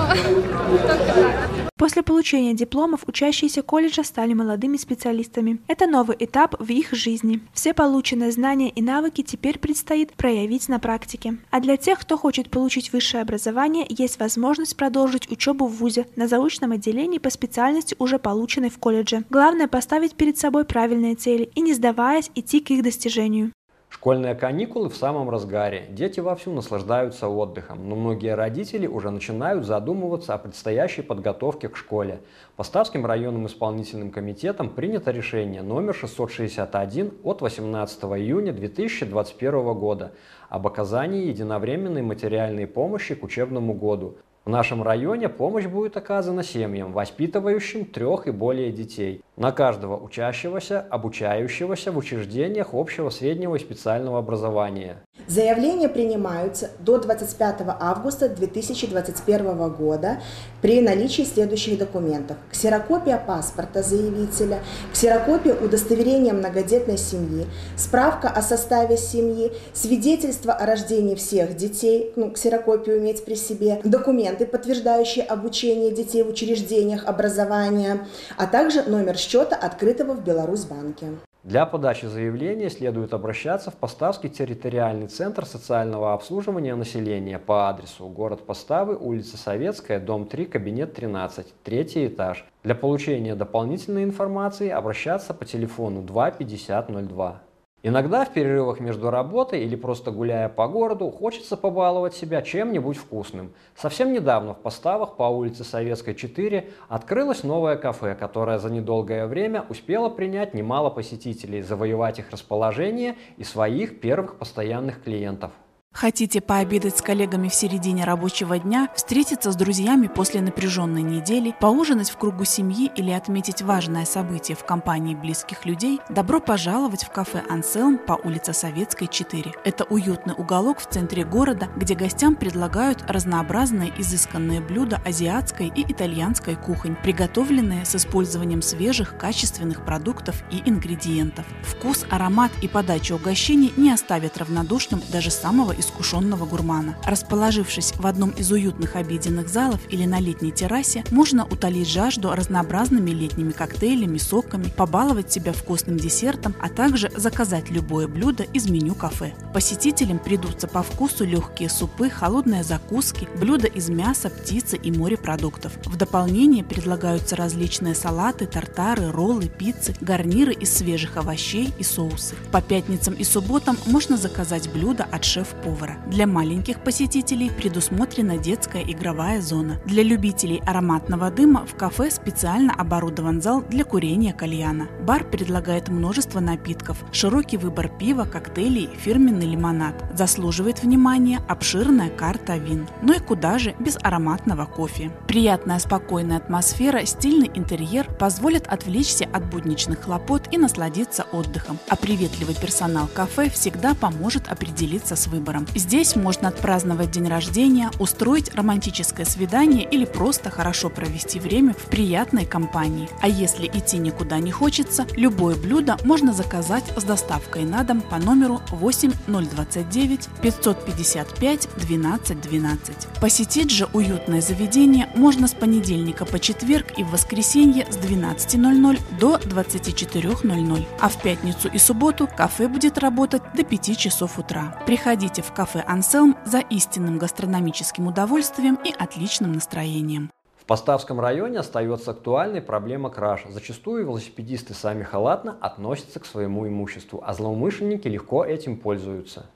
только 0.86 1.04
так. 1.06 1.60
После 1.80 2.02
получения 2.02 2.52
дипломов 2.52 3.04
учащиеся 3.06 3.62
колледжа 3.62 4.04
стали 4.04 4.34
молодыми 4.34 4.76
специалистами. 4.76 5.60
Это 5.66 5.86
новый 5.86 6.14
этап 6.20 6.54
в 6.58 6.70
их 6.70 6.92
жизни. 6.92 7.40
Все 7.54 7.72
полученные 7.72 8.32
знания 8.32 8.68
и 8.68 8.82
навыки 8.82 9.22
теперь 9.22 9.58
предстоит 9.58 10.12
проявить 10.12 10.68
на 10.68 10.78
практике. 10.78 11.38
А 11.50 11.58
для 11.58 11.78
тех, 11.78 11.98
кто 11.98 12.18
хочет 12.18 12.50
получить 12.50 12.92
высшее 12.92 13.22
образование, 13.22 13.86
есть 13.88 14.20
возможность 14.20 14.76
продолжить 14.76 15.30
учебу 15.32 15.66
в 15.68 15.76
ВУЗе 15.76 16.06
на 16.16 16.28
заочном 16.28 16.72
отделении 16.72 17.16
по 17.16 17.30
специальности, 17.30 17.96
уже 17.98 18.18
полученной 18.18 18.68
в 18.68 18.76
колледже. 18.76 19.24
Главное 19.30 19.66
поставить 19.66 20.16
перед 20.16 20.36
собой 20.36 20.66
правильные 20.66 21.14
цели 21.14 21.50
и 21.54 21.62
не 21.62 21.72
сдаваясь 21.72 22.30
идти 22.34 22.60
к 22.60 22.70
их 22.72 22.82
достижению. 22.82 23.52
Школьные 24.00 24.34
каникулы 24.34 24.88
в 24.88 24.96
самом 24.96 25.28
разгаре. 25.28 25.84
Дети 25.90 26.20
вовсю 26.20 26.54
наслаждаются 26.54 27.28
отдыхом, 27.28 27.86
но 27.86 27.96
многие 27.96 28.34
родители 28.34 28.86
уже 28.86 29.10
начинают 29.10 29.66
задумываться 29.66 30.32
о 30.32 30.38
предстоящей 30.38 31.02
подготовке 31.02 31.68
к 31.68 31.76
школе. 31.76 32.22
Поставским 32.56 33.04
районным 33.04 33.46
исполнительным 33.46 34.10
комитетом 34.10 34.70
принято 34.70 35.10
решение 35.10 35.60
номер 35.60 35.94
661 35.94 37.12
от 37.24 37.42
18 37.42 38.02
июня 38.04 38.54
2021 38.54 39.74
года 39.74 40.12
об 40.48 40.66
оказании 40.66 41.26
единовременной 41.26 42.00
материальной 42.00 42.66
помощи 42.66 43.14
к 43.14 43.22
учебному 43.22 43.74
году. 43.74 44.16
В 44.50 44.52
нашем 44.52 44.82
районе 44.82 45.28
помощь 45.28 45.66
будет 45.66 45.96
оказана 45.96 46.42
семьям, 46.42 46.92
воспитывающим 46.92 47.84
трех 47.84 48.26
и 48.26 48.32
более 48.32 48.72
детей, 48.72 49.22
на 49.36 49.52
каждого 49.52 49.96
учащегося, 49.96 50.80
обучающегося 50.90 51.92
в 51.92 51.96
учреждениях 51.96 52.70
общего 52.72 53.10
среднего 53.10 53.54
и 53.54 53.60
специального 53.60 54.18
образования. 54.18 55.04
Заявления 55.26 55.88
принимаются 55.88 56.70
до 56.80 56.98
25 56.98 57.56
августа 57.78 58.28
2021 58.28 59.70
года 59.70 60.20
при 60.60 60.80
наличии 60.80 61.22
следующих 61.22 61.78
документов. 61.78 62.36
Ксерокопия 62.50 63.16
паспорта 63.16 63.82
заявителя, 63.82 64.58
ксерокопия 64.92 65.54
удостоверения 65.54 66.32
многодетной 66.32 66.98
семьи, 66.98 67.46
справка 67.76 68.28
о 68.28 68.42
составе 68.42 68.96
семьи, 68.96 69.52
свидетельство 69.72 70.52
о 70.52 70.66
рождении 70.66 71.14
всех 71.14 71.56
детей, 71.56 72.12
ну, 72.16 72.30
ксерокопию 72.30 72.98
иметь 72.98 73.24
при 73.24 73.34
себе, 73.34 73.80
документы, 73.84 74.46
подтверждающие 74.46 75.24
обучение 75.24 75.92
детей 75.92 76.22
в 76.22 76.28
учреждениях 76.28 77.06
образования, 77.06 78.06
а 78.36 78.46
также 78.46 78.82
номер 78.82 79.16
счета, 79.16 79.56
открытого 79.56 80.14
в 80.14 80.24
Беларусьбанке. 80.24 81.06
Для 81.42 81.64
подачи 81.64 82.04
заявления 82.04 82.68
следует 82.68 83.14
обращаться 83.14 83.70
в 83.70 83.74
Поставский 83.74 84.28
территориальный 84.28 85.06
центр 85.06 85.46
социального 85.46 86.12
обслуживания 86.12 86.74
населения 86.74 87.38
по 87.38 87.70
адресу 87.70 88.06
город 88.08 88.44
Поставы, 88.44 88.94
улица 88.94 89.38
Советская, 89.38 90.00
дом 90.00 90.26
3, 90.26 90.44
кабинет 90.44 90.92
13, 90.92 91.46
третий 91.64 92.08
этаж. 92.08 92.44
Для 92.62 92.74
получения 92.74 93.34
дополнительной 93.34 94.04
информации 94.04 94.68
обращаться 94.68 95.32
по 95.32 95.46
телефону 95.46 96.02
2 96.02 96.30
50 96.32 97.08
02. 97.08 97.40
Иногда 97.82 98.26
в 98.26 98.32
перерывах 98.34 98.78
между 98.78 99.10
работой 99.10 99.64
или 99.64 99.74
просто 99.74 100.10
гуляя 100.10 100.50
по 100.50 100.68
городу 100.68 101.10
хочется 101.10 101.56
побаловать 101.56 102.14
себя 102.14 102.42
чем-нибудь 102.42 102.98
вкусным. 102.98 103.54
Совсем 103.74 104.12
недавно 104.12 104.52
в 104.52 104.58
Поставах 104.58 105.16
по 105.16 105.22
улице 105.22 105.64
Советской 105.64 106.14
4 106.14 106.68
открылось 106.90 107.42
новое 107.42 107.76
кафе, 107.76 108.14
которое 108.14 108.58
за 108.58 108.68
недолгое 108.68 109.26
время 109.26 109.64
успело 109.70 110.10
принять 110.10 110.52
немало 110.52 110.90
посетителей, 110.90 111.62
завоевать 111.62 112.18
их 112.18 112.30
расположение 112.30 113.16
и 113.38 113.44
своих 113.44 114.00
первых 114.00 114.36
постоянных 114.36 115.02
клиентов. 115.02 115.50
Хотите 115.92 116.40
пообедать 116.40 116.96
с 116.96 117.02
коллегами 117.02 117.48
в 117.48 117.54
середине 117.54 118.04
рабочего 118.04 118.58
дня, 118.60 118.88
встретиться 118.94 119.50
с 119.50 119.56
друзьями 119.56 120.06
после 120.06 120.40
напряженной 120.40 121.02
недели, 121.02 121.52
поужинать 121.60 122.10
в 122.10 122.16
кругу 122.16 122.44
семьи 122.44 122.90
или 122.94 123.10
отметить 123.10 123.60
важное 123.60 124.04
событие 124.04 124.56
в 124.56 124.64
компании 124.64 125.16
близких 125.16 125.66
людей, 125.66 125.98
добро 126.08 126.40
пожаловать 126.40 127.02
в 127.02 127.10
кафе 127.10 127.42
«Анселм» 127.50 127.98
по 127.98 128.12
улице 128.12 128.52
Советской, 128.52 129.08
4. 129.08 129.52
Это 129.64 129.82
уютный 129.84 130.34
уголок 130.38 130.78
в 130.78 130.88
центре 130.88 131.24
города, 131.24 131.68
где 131.76 131.96
гостям 131.96 132.36
предлагают 132.36 133.02
разнообразные 133.08 133.92
изысканные 133.98 134.60
блюда 134.60 135.02
азиатской 135.04 135.72
и 135.74 135.82
итальянской 135.90 136.54
кухонь, 136.54 136.96
приготовленные 137.02 137.84
с 137.84 137.96
использованием 137.96 138.62
свежих, 138.62 139.18
качественных 139.18 139.84
продуктов 139.84 140.44
и 140.52 140.62
ингредиентов. 140.64 141.46
Вкус, 141.64 142.06
аромат 142.10 142.52
и 142.62 142.68
подача 142.68 143.14
угощений 143.14 143.74
не 143.76 143.90
оставят 143.90 144.38
равнодушным 144.38 145.02
даже 145.10 145.32
самого 145.32 145.79
искушенного 145.80 146.46
гурмана. 146.46 146.96
Расположившись 147.04 147.94
в 147.96 148.06
одном 148.06 148.30
из 148.30 148.50
уютных 148.52 148.96
обеденных 148.96 149.48
залов 149.48 149.80
или 149.88 150.04
на 150.04 150.20
летней 150.20 150.52
террасе, 150.52 151.04
можно 151.10 151.44
утолить 151.44 151.88
жажду 151.88 152.32
разнообразными 152.34 153.10
летними 153.10 153.52
коктейлями, 153.52 154.18
соками, 154.18 154.68
побаловать 154.76 155.32
себя 155.32 155.52
вкусным 155.52 155.96
десертом, 155.96 156.54
а 156.60 156.68
также 156.68 157.10
заказать 157.16 157.70
любое 157.70 158.06
блюдо 158.06 158.44
из 158.44 158.68
меню 158.68 158.94
кафе. 158.94 159.32
Посетителям 159.52 160.18
придутся 160.18 160.68
по 160.68 160.82
вкусу 160.82 161.24
легкие 161.24 161.68
супы, 161.68 162.10
холодные 162.10 162.62
закуски, 162.62 163.28
блюда 163.38 163.66
из 163.66 163.88
мяса, 163.88 164.30
птицы 164.30 164.76
и 164.76 164.90
морепродуктов. 164.92 165.72
В 165.84 165.96
дополнение 165.96 166.62
предлагаются 166.62 167.36
различные 167.36 167.94
салаты, 167.94 168.46
тартары, 168.46 169.10
роллы, 169.10 169.48
пиццы, 169.48 169.94
гарниры 170.00 170.52
из 170.52 170.72
свежих 170.76 171.16
овощей 171.16 171.72
и 171.78 171.82
соусы. 171.82 172.36
По 172.52 172.60
пятницам 172.60 173.14
и 173.14 173.24
субботам 173.24 173.76
можно 173.86 174.16
заказать 174.16 174.70
блюда 174.70 175.06
от 175.10 175.24
шеф-повара 175.24 175.69
повара. 175.70 175.96
Для 176.06 176.26
маленьких 176.26 176.80
посетителей 176.80 177.50
предусмотрена 177.50 178.38
детская 178.38 178.82
игровая 178.82 179.40
зона. 179.40 179.80
Для 179.84 180.02
любителей 180.02 180.60
ароматного 180.66 181.30
дыма 181.30 181.66
в 181.66 181.74
кафе 181.76 182.10
специально 182.10 182.74
оборудован 182.74 183.40
зал 183.40 183.62
для 183.62 183.84
курения 183.84 184.32
кальяна. 184.32 184.88
Бар 185.02 185.24
предлагает 185.24 185.88
множество 185.88 186.40
напитков, 186.40 186.98
широкий 187.12 187.56
выбор 187.56 187.88
пива, 187.88 188.24
коктейлей, 188.24 188.88
фирменный 189.04 189.46
лимонад. 189.46 189.94
Заслуживает 190.14 190.82
внимания 190.82 191.40
обширная 191.48 192.10
карта 192.10 192.56
вин. 192.56 192.88
Ну 193.02 193.12
и 193.12 193.20
куда 193.20 193.58
же 193.58 193.74
без 193.78 193.96
ароматного 194.02 194.64
кофе. 194.64 195.10
Приятная 195.28 195.78
спокойная 195.78 196.38
атмосфера, 196.38 197.04
стильный 197.04 197.50
интерьер 197.54 198.06
позволят 198.18 198.66
отвлечься 198.66 199.28
от 199.32 199.48
будничных 199.48 200.02
хлопот 200.02 200.48
и 200.52 200.58
насладиться 200.58 201.26
отдыхом. 201.32 201.78
А 201.88 201.96
приветливый 201.96 202.54
персонал 202.54 203.08
кафе 203.14 203.48
всегда 203.50 203.94
поможет 203.94 204.48
определиться 204.48 205.16
с 205.16 205.26
выбором. 205.26 205.59
Здесь 205.74 206.16
можно 206.16 206.48
отпраздновать 206.48 207.10
день 207.10 207.28
рождения, 207.28 207.90
устроить 207.98 208.54
романтическое 208.54 209.26
свидание 209.26 209.84
или 209.84 210.04
просто 210.04 210.50
хорошо 210.50 210.90
провести 210.90 211.38
время 211.40 211.74
в 211.74 211.90
приятной 211.90 212.44
компании. 212.44 213.08
А 213.20 213.28
если 213.28 213.66
идти 213.66 213.98
никуда 213.98 214.38
не 214.38 214.50
хочется, 214.50 215.06
любое 215.16 215.56
блюдо 215.56 215.96
можно 216.04 216.32
заказать 216.32 216.84
с 216.96 217.02
доставкой 217.02 217.64
на 217.64 217.82
дом 217.84 218.00
по 218.00 218.18
номеру 218.18 218.60
8029 218.70 220.28
555 220.42 221.68
12 221.76 222.40
12. 222.40 223.08
Посетить 223.20 223.70
же 223.70 223.88
уютное 223.92 224.40
заведение 224.40 225.08
можно 225.14 225.46
с 225.46 225.52
понедельника 225.52 226.24
по 226.24 226.38
четверг 226.38 226.86
и 226.96 227.04
в 227.04 227.10
воскресенье 227.10 227.86
с 227.90 227.96
12.00 227.96 229.00
до 229.18 229.36
24.00, 229.36 230.86
а 231.00 231.08
в 231.08 231.22
пятницу 231.22 231.68
и 231.68 231.78
субботу 231.78 232.26
кафе 232.26 232.68
будет 232.68 232.98
работать 232.98 233.42
до 233.54 233.64
5 233.64 233.98
часов 233.98 234.38
утра. 234.38 234.76
Приходите 234.86 235.42
в 235.42 235.49
кафе 235.50 235.84
«Анселм» 235.86 236.36
за 236.44 236.60
истинным 236.60 237.18
гастрономическим 237.18 238.06
удовольствием 238.06 238.78
и 238.84 238.92
отличным 238.92 239.52
настроением. 239.52 240.30
В 240.56 240.64
Поставском 240.64 241.20
районе 241.20 241.58
остается 241.58 242.12
актуальной 242.12 242.62
проблема 242.62 243.10
краж. 243.10 243.44
Зачастую 243.48 244.04
велосипедисты 244.04 244.72
сами 244.72 245.02
халатно 245.02 245.56
относятся 245.60 246.20
к 246.20 246.26
своему 246.26 246.66
имуществу, 246.68 247.22
а 247.26 247.34
злоумышленники 247.34 248.06
легко 248.06 248.44
этим 248.44 248.76
пользуются. 248.76 249.46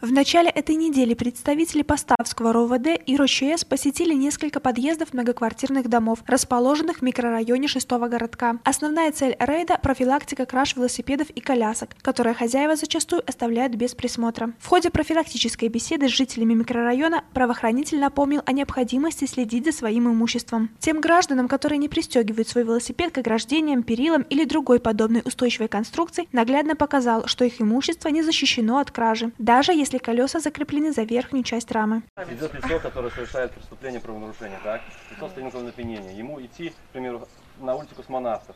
В 0.00 0.12
начале 0.12 0.48
этой 0.48 0.76
недели 0.76 1.12
представители 1.12 1.82
Поставского 1.82 2.54
РОВД 2.54 3.02
и 3.04 3.16
РОЧС 3.18 3.66
посетили 3.66 4.14
несколько 4.14 4.58
подъездов 4.58 5.12
многоквартирных 5.12 5.88
домов, 5.88 6.20
расположенных 6.26 7.00
в 7.00 7.02
микрорайоне 7.02 7.68
шестого 7.68 8.08
городка. 8.08 8.60
Основная 8.64 9.12
цель 9.12 9.36
рейда– 9.38 9.78
профилактика 9.82 10.46
краж 10.46 10.74
велосипедов 10.74 11.28
и 11.28 11.42
колясок, 11.42 11.90
которые 12.00 12.32
хозяева 12.32 12.76
зачастую 12.76 13.22
оставляют 13.28 13.74
без 13.74 13.94
присмотра. 13.94 14.54
В 14.58 14.68
ходе 14.68 14.88
профилактической 14.88 15.68
беседы 15.68 16.08
с 16.08 16.12
жителями 16.12 16.54
микрорайона 16.54 17.22
правоохранитель 17.34 17.98
напомнил 17.98 18.40
о 18.46 18.52
необходимости 18.52 19.26
следить 19.26 19.66
за 19.66 19.72
своим 19.72 20.08
имуществом. 20.08 20.70
Тем 20.78 21.02
гражданам, 21.02 21.46
которые 21.46 21.76
не 21.76 21.90
пристегивают 21.90 22.48
свой 22.48 22.64
велосипед 22.64 23.12
к 23.12 23.18
ограждениям, 23.18 23.82
перилам 23.82 24.22
или 24.22 24.44
другой 24.46 24.80
подобной 24.80 25.20
устойчивой 25.26 25.68
конструкции, 25.68 26.26
наглядно 26.32 26.74
показал, 26.74 27.26
что 27.26 27.44
их 27.44 27.60
имущество 27.60 28.08
не 28.08 28.22
защищено 28.22 28.78
от 28.78 28.90
кражи, 28.90 29.32
даже 29.36 29.74
если 29.74 29.89
если 29.90 30.04
колеса 30.04 30.38
закреплены 30.38 30.92
за 30.92 31.02
верхнюю 31.02 31.42
часть 31.42 31.72
рамы. 31.72 32.04
Идет 32.30 32.54
лицо, 32.54 32.78
которое 32.78 33.10
совершает 33.10 33.50
преступление 33.50 34.00
правонарушения, 34.00 34.60
так? 34.62 34.82
Лицо 35.10 35.28
с 35.28 35.32
тренинговым 35.32 35.66
опьянением. 35.66 36.16
Ему 36.16 36.40
идти, 36.40 36.70
к 36.70 36.92
примеру, 36.92 37.26
на 37.58 37.74
улицу 37.74 37.96
космонавтов, 37.96 38.54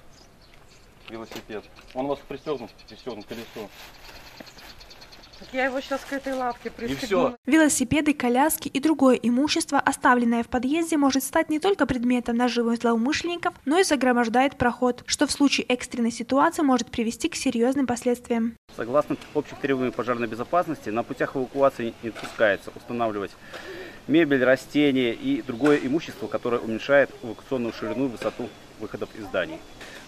велосипед. 1.10 1.64
Он 1.94 2.04
у 2.04 2.08
вас 2.10 2.20
пристегнут, 2.28 2.70
пристегнут 2.88 3.26
колесо. 3.26 3.68
Я 5.52 5.66
его 5.66 5.80
сейчас 5.80 6.00
к 6.08 6.12
этой 6.12 6.34
лавке 6.34 6.70
пристегну. 6.70 7.36
Велосипеды, 7.46 8.14
коляски 8.14 8.68
и 8.68 8.80
другое 8.80 9.16
имущество, 9.16 9.78
оставленное 9.78 10.42
в 10.42 10.48
подъезде, 10.48 10.96
может 10.96 11.22
стать 11.22 11.50
не 11.50 11.58
только 11.58 11.86
предметом 11.86 12.36
наживы 12.36 12.76
злоумышленников, 12.76 13.54
но 13.64 13.78
и 13.78 13.84
загромождает 13.84 14.56
проход, 14.56 15.02
что 15.06 15.26
в 15.26 15.32
случае 15.32 15.66
экстренной 15.66 16.10
ситуации 16.10 16.62
может 16.62 16.90
привести 16.90 17.28
к 17.28 17.36
серьезным 17.36 17.86
последствиям. 17.86 18.56
Согласно 18.76 19.16
общих 19.34 19.58
требований 19.58 19.92
пожарной 19.92 20.26
безопасности, 20.26 20.90
на 20.90 21.02
путях 21.02 21.36
эвакуации 21.36 21.94
не 22.02 22.10
допускается 22.10 22.70
устанавливать 22.74 23.32
мебель, 24.06 24.45
растения 24.45 25.12
и 25.12 25.43
другое 25.43 25.78
имущество, 25.78 26.26
которое 26.26 26.60
уменьшает 26.60 27.10
эвакуационную 27.23 27.73
ширину 27.73 28.06
и 28.06 28.08
высоту 28.08 28.49
выходов 28.80 29.08
из 29.19 29.25
зданий. 29.25 29.58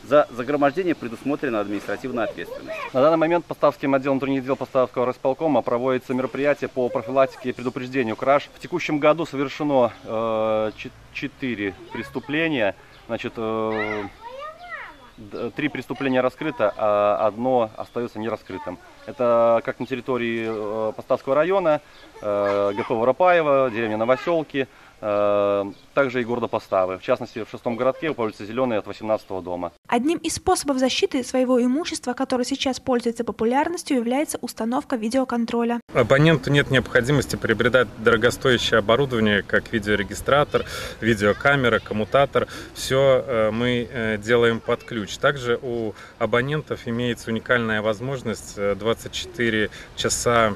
За 0.04 0.28
загромождение 0.30 0.94
предусмотрена 0.94 1.61
административная 1.61 2.24
ответственность. 2.24 2.78
На 2.92 3.00
данный 3.00 3.16
момент 3.16 3.44
Поставским 3.44 3.94
отделом 3.94 4.18
внутренних 4.18 4.44
дел 4.44 4.54
Поставского 4.54 5.04
располкома 5.04 5.62
проводится 5.62 6.14
мероприятие 6.14 6.68
по 6.68 6.88
профилактике 6.88 7.50
и 7.50 7.52
предупреждению 7.52 8.14
краж. 8.14 8.48
В 8.54 8.61
текущем 8.61 8.98
году 8.98 9.26
совершено 9.26 9.92
э, 10.04 10.70
4 11.12 11.74
преступления. 11.92 12.76
Значит, 13.09 13.32
э, 13.37 14.04
три 15.55 15.68
преступления 15.68 16.20
раскрыто, 16.20 16.72
а 16.76 17.26
одно 17.26 17.70
остается 17.76 18.18
нераскрытым. 18.18 18.79
Это 19.07 19.62
как 19.64 19.81
на 19.81 19.87
территории 19.87 20.46
э, 20.48 20.92
Поставского 20.92 21.35
района, 21.35 21.81
э, 22.20 22.72
ГП 22.76 22.90
Воропаева, 22.90 23.70
деревня 23.70 23.96
Новоселки, 23.96 24.68
также 24.98 26.20
и 26.20 26.24
города 26.24 26.46
Поставы. 26.46 26.98
В 26.98 27.02
частности, 27.02 27.44
в 27.44 27.50
шестом 27.50 27.76
городке 27.76 28.12
по 28.12 28.22
улице 28.22 28.46
Зеленой 28.46 28.78
от 28.78 28.87
18 28.87 29.28
дома. 29.42 29.72
Одним 29.88 30.18
из 30.18 30.35
способов 30.35 30.78
защиты 30.78 31.22
своего 31.22 31.62
имущества, 31.62 32.14
который 32.14 32.44
сейчас 32.44 32.80
пользуется 32.80 33.24
популярностью, 33.24 33.96
является 33.96 34.38
установка 34.40 34.96
видеоконтроля. 34.96 35.80
Абоненту 35.92 36.50
нет 36.50 36.70
необходимости 36.70 37.37
приобретать 37.37 37.88
дорогостоящее 37.98 38.78
оборудование, 38.78 39.42
как 39.42 39.72
видеорегистратор, 39.72 40.64
видеокамера, 41.00 41.78
коммутатор. 41.78 42.48
Все 42.74 43.24
э, 43.26 43.50
мы 43.50 43.88
э, 43.90 44.18
делаем 44.18 44.61
под 44.61 44.82
ключ. 44.85 45.16
Также 45.18 45.59
у 45.61 45.94
абонентов 46.18 46.87
имеется 46.87 47.30
уникальная 47.30 47.82
возможность 47.82 48.56
24 48.56 49.70
часа 49.96 50.54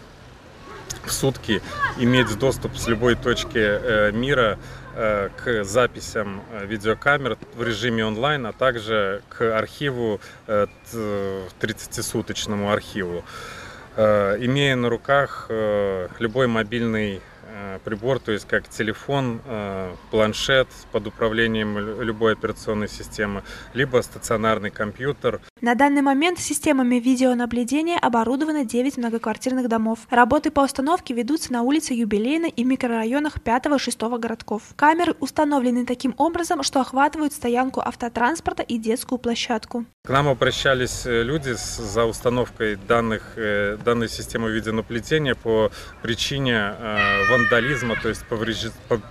в 1.04 1.12
сутки 1.12 1.62
иметь 1.98 2.38
доступ 2.38 2.76
с 2.76 2.88
любой 2.88 3.14
точки 3.14 3.58
э, 3.58 4.10
мира 4.12 4.58
э, 4.94 5.30
к 5.36 5.64
записям 5.64 6.42
э, 6.52 6.66
видеокамер 6.66 7.38
в 7.54 7.62
режиме 7.62 8.04
онлайн, 8.04 8.44
а 8.46 8.52
также 8.52 9.22
к 9.28 9.56
архиву, 9.56 10.20
30-суточному 10.46 12.72
архиву. 12.72 13.24
Имея 13.96 14.76
на 14.76 14.88
руках 14.88 15.50
любой 16.18 16.46
мобильный 16.46 17.20
прибор, 17.84 18.18
то 18.18 18.32
есть 18.32 18.46
как 18.46 18.68
телефон, 18.68 19.40
э, 19.44 19.94
планшет 20.10 20.68
под 20.92 21.06
управлением 21.06 21.78
любой 22.02 22.32
операционной 22.32 22.88
системы, 22.88 23.42
либо 23.74 24.00
стационарный 24.02 24.70
компьютер. 24.70 25.40
На 25.60 25.74
данный 25.74 26.02
момент 26.02 26.38
системами 26.38 26.96
видеонаблюдения 26.96 27.98
оборудовано 27.98 28.64
9 28.64 28.96
многоквартирных 28.96 29.68
домов. 29.68 30.00
Работы 30.10 30.50
по 30.50 30.60
установке 30.60 31.14
ведутся 31.14 31.52
на 31.52 31.62
улице 31.62 31.94
Юбилейной 31.94 32.50
и 32.50 32.64
микрорайонах 32.64 33.42
5 33.42 33.66
и 33.66 33.78
6 33.78 34.00
городков. 34.18 34.62
Камеры 34.76 35.14
установлены 35.20 35.84
таким 35.84 36.14
образом, 36.16 36.62
что 36.62 36.80
охватывают 36.80 37.32
стоянку 37.32 37.80
автотранспорта 37.80 38.62
и 38.62 38.78
детскую 38.78 39.18
площадку. 39.18 39.84
К 40.02 40.10
нам 40.10 40.28
обращались 40.28 41.04
э, 41.04 41.22
люди 41.22 41.54
за 41.54 42.04
установкой 42.04 42.76
данных, 42.76 43.36
данной 43.84 44.08
системы 44.08 44.50
видеонаблюдения 44.50 45.34
по 45.34 45.70
причине 46.02 46.74
вандализма 47.30 47.49
вандализма, 47.50 47.96
то 48.00 48.08
есть 48.08 48.24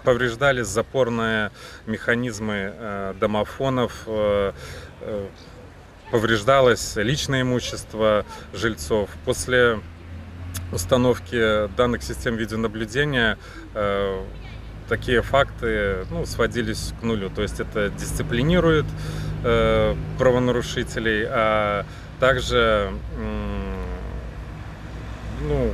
повреждались 0.04 0.68
запорные 0.68 1.52
механизмы 1.86 2.74
э, 2.74 3.14
домофонов, 3.20 4.04
э, 4.08 4.54
э, 5.02 5.28
повреждалось 6.12 6.96
личное 6.96 7.42
имущество 7.42 8.26
жильцов. 8.54 9.10
После 9.26 9.80
установки 10.72 11.68
данных 11.76 12.02
систем 12.02 12.36
видеонаблюдения 12.36 13.38
такие 14.88 15.22
факты 15.22 16.06
ну, 16.10 16.26
сводились 16.26 16.94
к 17.00 17.04
нулю. 17.04 17.30
То 17.30 17.44
есть 17.44 17.60
это 17.60 17.90
дисциплинирует 17.90 18.86
правонарушителей, 20.18 21.26
а 21.28 21.86
также 22.20 22.92
ну, 25.42 25.74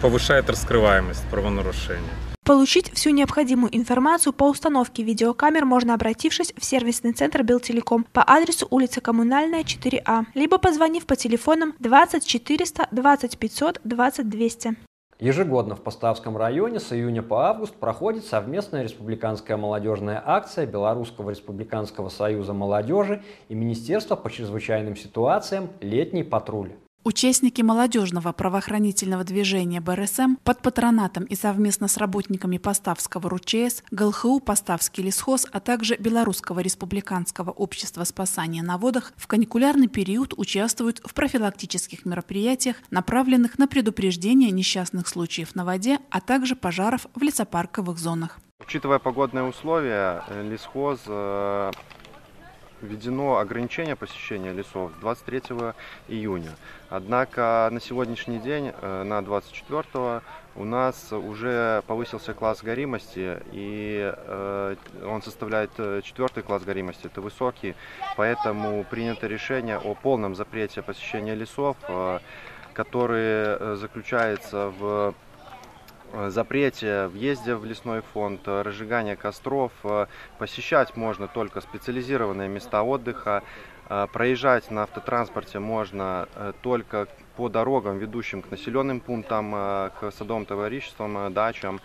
повышает 0.00 0.48
раскрываемость 0.50 1.24
правонарушения. 1.30 2.10
Получить 2.48 2.90
всю 2.94 3.10
необходимую 3.10 3.76
информацию 3.76 4.32
по 4.32 4.44
установке 4.44 5.02
видеокамер 5.02 5.66
можно, 5.66 5.92
обратившись 5.92 6.54
в 6.56 6.64
сервисный 6.64 7.12
центр 7.12 7.42
Белтелеком 7.42 8.06
по 8.12 8.24
адресу 8.26 8.66
улица 8.70 9.02
Коммунальная, 9.02 9.64
4А, 9.64 10.22
либо 10.32 10.56
позвонив 10.56 11.04
по 11.04 11.14
телефонам 11.14 11.74
20 11.78 12.26
400 12.26 12.88
20 12.90 13.38
500 13.38 13.80
20 13.84 14.28
200. 14.30 14.76
Ежегодно 15.20 15.74
в 15.74 15.82
Поставском 15.82 16.38
районе 16.38 16.80
с 16.80 16.92
июня 16.92 17.22
по 17.22 17.48
август 17.48 17.74
проходит 17.74 18.24
совместная 18.24 18.84
республиканская 18.84 19.56
молодежная 19.56 20.22
акция 20.24 20.64
Белорусского 20.64 21.30
республиканского 21.30 22.08
союза 22.08 22.54
молодежи 22.54 23.22
и 23.48 23.54
Министерства 23.54 24.16
по 24.16 24.30
чрезвычайным 24.30 24.96
ситуациям 24.96 25.68
«Летний 25.80 26.22
патруль». 26.22 26.70
Участники 27.08 27.62
молодежного 27.62 28.32
правоохранительного 28.32 29.24
движения 29.24 29.80
БРСМ 29.80 30.34
под 30.44 30.60
патронатом 30.60 31.24
и 31.24 31.34
совместно 31.34 31.88
с 31.88 31.96
работниками 31.96 32.58
Поставского 32.58 33.30
РУЧС, 33.30 33.82
ГЛХУ 33.90 34.40
Поставский 34.40 35.04
лесхоз, 35.04 35.46
а 35.50 35.60
также 35.60 35.96
Белорусского 35.96 36.60
республиканского 36.60 37.50
общества 37.50 38.04
спасания 38.04 38.62
на 38.62 38.76
водах 38.76 39.14
в 39.16 39.26
каникулярный 39.26 39.88
период 39.88 40.34
участвуют 40.36 41.00
в 41.02 41.14
профилактических 41.14 42.04
мероприятиях, 42.04 42.76
направленных 42.90 43.58
на 43.58 43.66
предупреждение 43.66 44.50
несчастных 44.50 45.08
случаев 45.08 45.54
на 45.54 45.64
воде, 45.64 46.00
а 46.10 46.20
также 46.20 46.56
пожаров 46.56 47.06
в 47.14 47.22
лесопарковых 47.22 47.96
зонах. 47.96 48.38
Учитывая 48.60 48.98
погодные 48.98 49.44
условия, 49.44 50.24
э, 50.28 50.46
лесхоз 50.46 51.00
э, 51.06 51.70
введено 52.82 53.38
ограничение 53.38 53.96
посещения 53.96 54.52
лесов 54.52 54.92
с 54.96 55.00
23 55.00 55.42
июня. 56.08 56.50
Однако 56.90 57.68
на 57.70 57.80
сегодняшний 57.80 58.38
день, 58.38 58.72
э, 58.80 59.02
на 59.02 59.22
24 59.22 60.22
у 60.56 60.64
нас 60.64 61.12
уже 61.12 61.82
повысился 61.86 62.34
класс 62.34 62.62
горимости, 62.62 63.38
и 63.52 64.12
э, 64.14 64.76
он 65.06 65.22
составляет 65.22 65.70
э, 65.78 66.00
четвертый 66.02 66.42
класс 66.42 66.62
горимости, 66.62 67.06
это 67.06 67.20
высокий, 67.20 67.74
поэтому 68.16 68.84
принято 68.84 69.26
решение 69.26 69.78
о 69.78 69.94
полном 69.94 70.34
запрете 70.34 70.82
посещения 70.82 71.34
лесов, 71.34 71.76
который 72.72 73.76
заключается 73.76 74.72
в 74.78 75.14
запрете 76.28 77.06
въезде 77.06 77.54
в 77.54 77.64
лесной 77.64 78.00
фонд, 78.00 78.40
э, 78.46 78.62
разжигания 78.62 79.16
костров. 79.16 79.72
Э, 79.84 80.06
посещать 80.38 80.96
можно 80.96 81.28
только 81.28 81.60
специализированные 81.60 82.48
места 82.48 82.82
отдыха. 82.82 83.42
Проезжать 84.12 84.70
на 84.70 84.82
автотранспорте 84.82 85.60
можно 85.60 86.28
только 86.60 87.08
по 87.36 87.48
дорогам, 87.48 87.96
ведущим 87.96 88.42
к 88.42 88.50
населенным 88.50 89.00
пунктам, 89.00 89.50
к 89.50 90.12
садовым 90.12 90.44
товариществам, 90.44 91.32
дачам. 91.32 91.80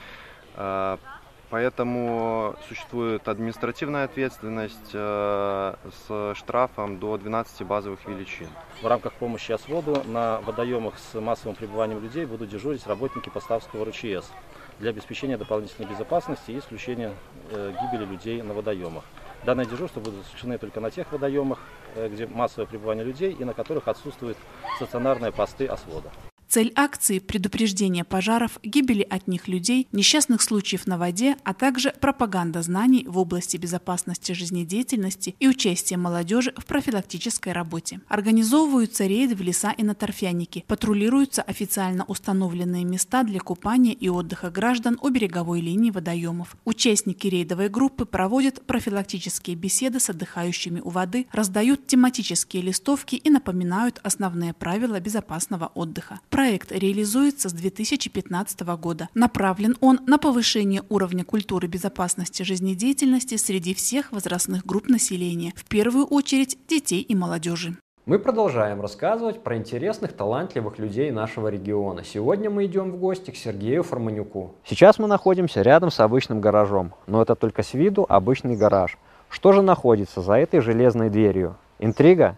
Поэтому 1.53 2.55
существует 2.67 3.27
административная 3.27 4.05
ответственность 4.05 4.89
э, 4.91 5.75
с 6.07 6.33
штрафом 6.33 6.97
до 6.97 7.15
12 7.19 7.67
базовых 7.67 8.07
величин. 8.07 8.47
В 8.81 8.87
рамках 8.87 9.13
помощи 9.13 9.51
осводу 9.51 10.01
на 10.07 10.41
водоемах 10.41 10.95
с 10.97 11.13
массовым 11.21 11.55
пребыванием 11.55 12.01
людей 12.01 12.25
будут 12.25 12.49
дежурить 12.49 12.87
работники 12.87 13.29
Поставского 13.29 13.85
РЧС 13.85 14.31
для 14.79 14.89
обеспечения 14.89 15.37
дополнительной 15.37 15.87
безопасности 15.87 16.49
и 16.49 16.57
исключения 16.57 17.13
э, 17.51 17.71
гибели 17.83 18.05
людей 18.05 18.41
на 18.41 18.55
водоемах. 18.55 19.03
Данное 19.45 19.65
дежурство 19.65 19.99
будет 19.99 20.21
осуществлено 20.21 20.57
только 20.57 20.79
на 20.79 20.89
тех 20.89 21.11
водоемах, 21.11 21.59
э, 21.93 22.09
где 22.09 22.25
массовое 22.25 22.65
пребывание 22.65 23.05
людей 23.05 23.31
и 23.31 23.43
на 23.43 23.53
которых 23.53 23.87
отсутствуют 23.87 24.39
стационарные 24.77 25.31
посты 25.31 25.67
освода. 25.67 26.09
Цель 26.53 26.71
акции– 26.75 27.17
предупреждение 27.19 28.03
пожаров, 28.03 28.59
гибели 28.61 29.01
от 29.01 29.27
них 29.27 29.47
людей, 29.47 29.87
несчастных 29.91 30.39
случаев 30.43 30.85
на 30.85 30.99
воде, 30.99 31.35
а 31.43 31.55
также 31.55 31.91
пропаганда 31.99 32.61
знаний 32.61 33.05
в 33.07 33.17
области 33.17 33.57
безопасности 33.57 34.33
жизнедеятельности 34.33 35.35
и 35.39 35.47
участие 35.47 35.97
молодежи 35.97 36.53
в 36.55 36.67
профилактической 36.67 37.53
работе. 37.53 38.01
Организовываются 38.07 39.07
рейды 39.07 39.33
в 39.33 39.41
леса 39.41 39.71
и 39.71 39.81
на 39.81 39.95
торфяники, 39.95 40.63
патрулируются 40.67 41.41
официально 41.41 42.03
установленные 42.03 42.85
места 42.85 43.23
для 43.23 43.39
купания 43.39 43.93
и 43.93 44.07
отдыха 44.07 44.51
граждан 44.51 44.99
у 45.01 45.09
береговой 45.09 45.59
линии 45.59 45.89
водоемов. 45.89 46.55
Участники 46.65 47.25
рейдовой 47.25 47.69
группы 47.69 48.05
проводят 48.05 48.63
профилактические 48.67 49.55
беседы 49.55 49.99
с 49.99 50.11
отдыхающими 50.11 50.81
у 50.81 50.89
воды, 50.89 51.25
раздают 51.31 51.87
тематические 51.87 52.61
листовки 52.61 53.15
и 53.15 53.31
напоминают 53.31 53.99
основные 54.03 54.53
правила 54.53 54.99
безопасного 54.99 55.71
отдыха. 55.73 56.19
Проект 56.43 56.73
реализуется 56.73 57.47
с 57.47 57.53
2015 57.53 58.59
года. 58.75 59.07
Направлен 59.13 59.77
он 59.79 60.01
на 60.07 60.17
повышение 60.17 60.83
уровня 60.89 61.23
культуры 61.23 61.69
безопасности 61.69 62.43
жизнедеятельности 62.43 63.37
среди 63.37 63.73
всех 63.73 64.11
возрастных 64.11 64.65
групп 64.65 64.89
населения, 64.89 65.53
в 65.55 65.63
первую 65.63 66.05
очередь 66.05 66.57
детей 66.67 66.99
и 66.99 67.15
молодежи. 67.15 67.77
Мы 68.05 68.19
продолжаем 68.19 68.81
рассказывать 68.81 69.41
про 69.41 69.55
интересных, 69.55 70.11
талантливых 70.11 70.79
людей 70.79 71.11
нашего 71.11 71.47
региона. 71.47 72.03
Сегодня 72.03 72.49
мы 72.49 72.65
идем 72.65 72.91
в 72.91 72.97
гости 72.97 73.31
к 73.31 73.37
Сергею 73.37 73.81
Форманюку. 73.81 74.53
Сейчас 74.65 74.99
мы 74.99 75.07
находимся 75.07 75.61
рядом 75.61 75.91
с 75.91 76.01
обычным 76.01 76.41
гаражом, 76.41 76.91
но 77.07 77.21
это 77.21 77.35
только 77.35 77.63
с 77.63 77.73
виду 77.73 78.05
обычный 78.09 78.57
гараж. 78.57 78.97
Что 79.29 79.53
же 79.53 79.61
находится 79.61 80.21
за 80.21 80.33
этой 80.33 80.59
железной 80.59 81.09
дверью? 81.09 81.55
Интрига? 81.79 82.37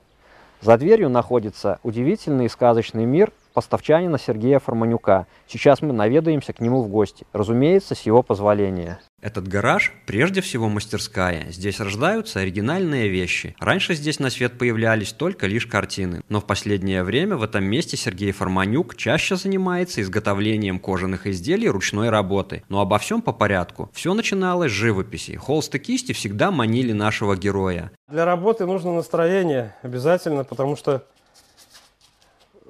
За 0.61 0.77
дверью 0.77 1.09
находится 1.09 1.79
удивительный 1.81 2.45
и 2.45 2.49
сказочный 2.49 3.05
мир 3.05 3.31
поставчанина 3.55 4.19
Сергея 4.19 4.59
Форманюка. 4.59 5.25
Сейчас 5.47 5.81
мы 5.81 5.93
наведаемся 5.93 6.53
к 6.53 6.59
нему 6.59 6.83
в 6.83 6.89
гости, 6.89 7.25
разумеется, 7.33 7.95
с 7.95 8.01
его 8.01 8.21
позволения. 8.21 8.99
Этот 9.21 9.47
гараж 9.47 9.91
прежде 10.05 10.41
всего 10.41 10.69
мастерская. 10.69 11.49
Здесь 11.49 11.79
рождаются 11.79 12.41
оригинальные 12.41 13.07
вещи. 13.07 13.55
Раньше 13.59 13.95
здесь 13.95 14.19
на 14.19 14.29
свет 14.29 14.59
появлялись 14.59 15.13
только 15.13 15.47
лишь 15.47 15.65
картины. 15.65 16.21
Но 16.29 16.41
в 16.41 16.45
последнее 16.45 17.03
время 17.03 17.37
в 17.37 17.43
этом 17.43 17.63
месте 17.63 17.97
Сергей 17.97 18.31
Форманюк 18.33 18.95
чаще 18.95 19.35
занимается 19.35 20.01
изготовлением 20.01 20.77
кожаных 20.77 21.25
изделий 21.25 21.69
ручной 21.69 22.09
работы. 22.09 22.61
Но 22.69 22.81
обо 22.81 22.99
всем 22.99 23.23
по 23.23 23.31
порядку. 23.31 23.89
Все 23.93 24.13
начиналось 24.13 24.71
с 24.71 24.75
живописи. 24.75 25.37
Холст 25.37 25.73
и 25.73 25.79
кисти 25.79 26.11
всегда 26.11 26.51
манили 26.51 26.91
нашего 26.91 27.35
героя. 27.35 27.91
Для 28.07 28.25
работы 28.25 28.67
нужно 28.67 28.93
настроение 28.93 29.73
обязательно, 29.81 30.43
потому 30.43 30.75
что 30.75 31.03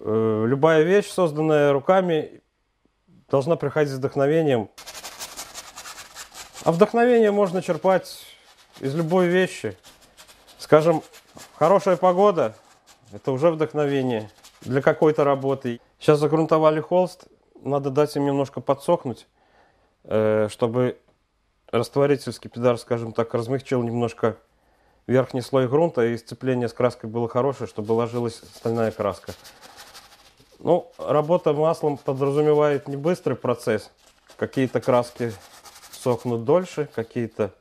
любая 0.06 0.84
вещь, 0.84 1.10
созданная 1.10 1.74
руками, 1.74 2.41
должна 3.30 3.56
приходить 3.56 3.91
с 3.94 3.98
вдохновением. 3.98 4.70
А 6.63 6.72
вдохновение 6.72 7.32
можно 7.32 7.62
черпать 7.62 8.26
из 8.80 8.94
любой 8.96 9.28
вещи. 9.28 9.78
Скажем, 10.58 11.02
хорошая 11.58 11.98
погода– 11.98 12.56
это 13.12 13.32
уже 13.32 13.52
вдохновение 13.52 14.30
для 14.62 14.82
какой-то 14.82 15.24
работы. 15.24 15.80
Сейчас 16.00 16.20
загрунтовали 16.20 16.82
холст, 16.82 17.26
надо 17.62 17.89
дать 17.89 18.15
им 18.15 18.26
немножко 18.26 18.62
подсохнуть, 18.62 19.28
э, 20.04 20.48
чтобы 20.52 21.00
растворитель 21.72 22.32
скипидар, 22.32 22.78
скажем 22.78 23.12
так, 23.12 23.34
размягчил 23.34 23.82
немножко 23.84 24.38
верхний 25.08 25.41
слой 25.41 25.68
грунта 25.68 26.06
и 26.06 26.18
сцепление 26.18 26.68
с 26.68 26.74
краской 26.74 27.10
было 27.10 27.28
хорошее, 27.28 27.68
чтобы 27.68 27.94
ложилась 27.94 28.41
стальная 28.56 28.91
краска. 28.91 29.34
Ну, 30.60 30.91
работа 30.98 31.54
маслом 31.54 31.98
подразумевает 31.98 32.88
не 32.88 32.96
быстрый 32.96 33.36
процесс. 33.36 33.91
Какие-то 34.38 34.82
краски 34.82 35.34
сохнут 35.91 36.44
дольше, 36.44 36.89
какие-то 36.94 37.52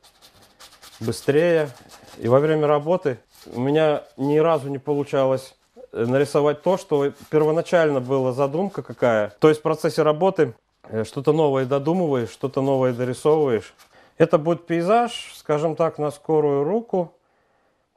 быстрее. 1.01 1.71
И 2.19 2.29
во 2.29 2.41
время 2.41 2.67
работы 2.67 3.19
у 3.53 3.61
меня 3.61 4.05
ни 4.17 4.39
разу 4.39 4.69
не 4.69 4.79
получалось 4.79 5.55
э, 5.93 6.05
нарисовать 6.05 6.63
то, 6.63 6.77
что 6.77 7.13
первоначально 7.31 8.01
была 8.01 8.33
задумка 8.33 8.83
какая. 8.83 9.31
То 9.39 9.49
есть 9.49 9.61
в 9.61 9.63
процессе 9.63 10.03
работы 10.03 10.55
э, 10.85 11.05
что-то 11.05 11.33
новое 11.33 11.65
додумываешь, 11.65 12.31
что-то 12.31 12.63
новое 12.63 12.93
дорисовываешь. 12.93 13.75
Это 14.17 14.39
будет 14.39 14.67
пейзаж, 14.67 15.35
скажем 15.37 15.75
так, 15.75 15.99
на 15.99 16.11
скорую 16.11 16.63
руку, 16.65 17.13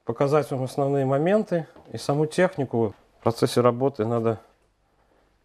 показать 0.04 0.50
вам 0.50 0.64
основные 0.64 1.06
моменты 1.06 1.68
и 1.92 1.98
саму 1.98 2.26
технику. 2.26 2.96
В 3.20 3.24
процессе 3.24 3.62
работы 3.62 4.06
надо 4.06 4.40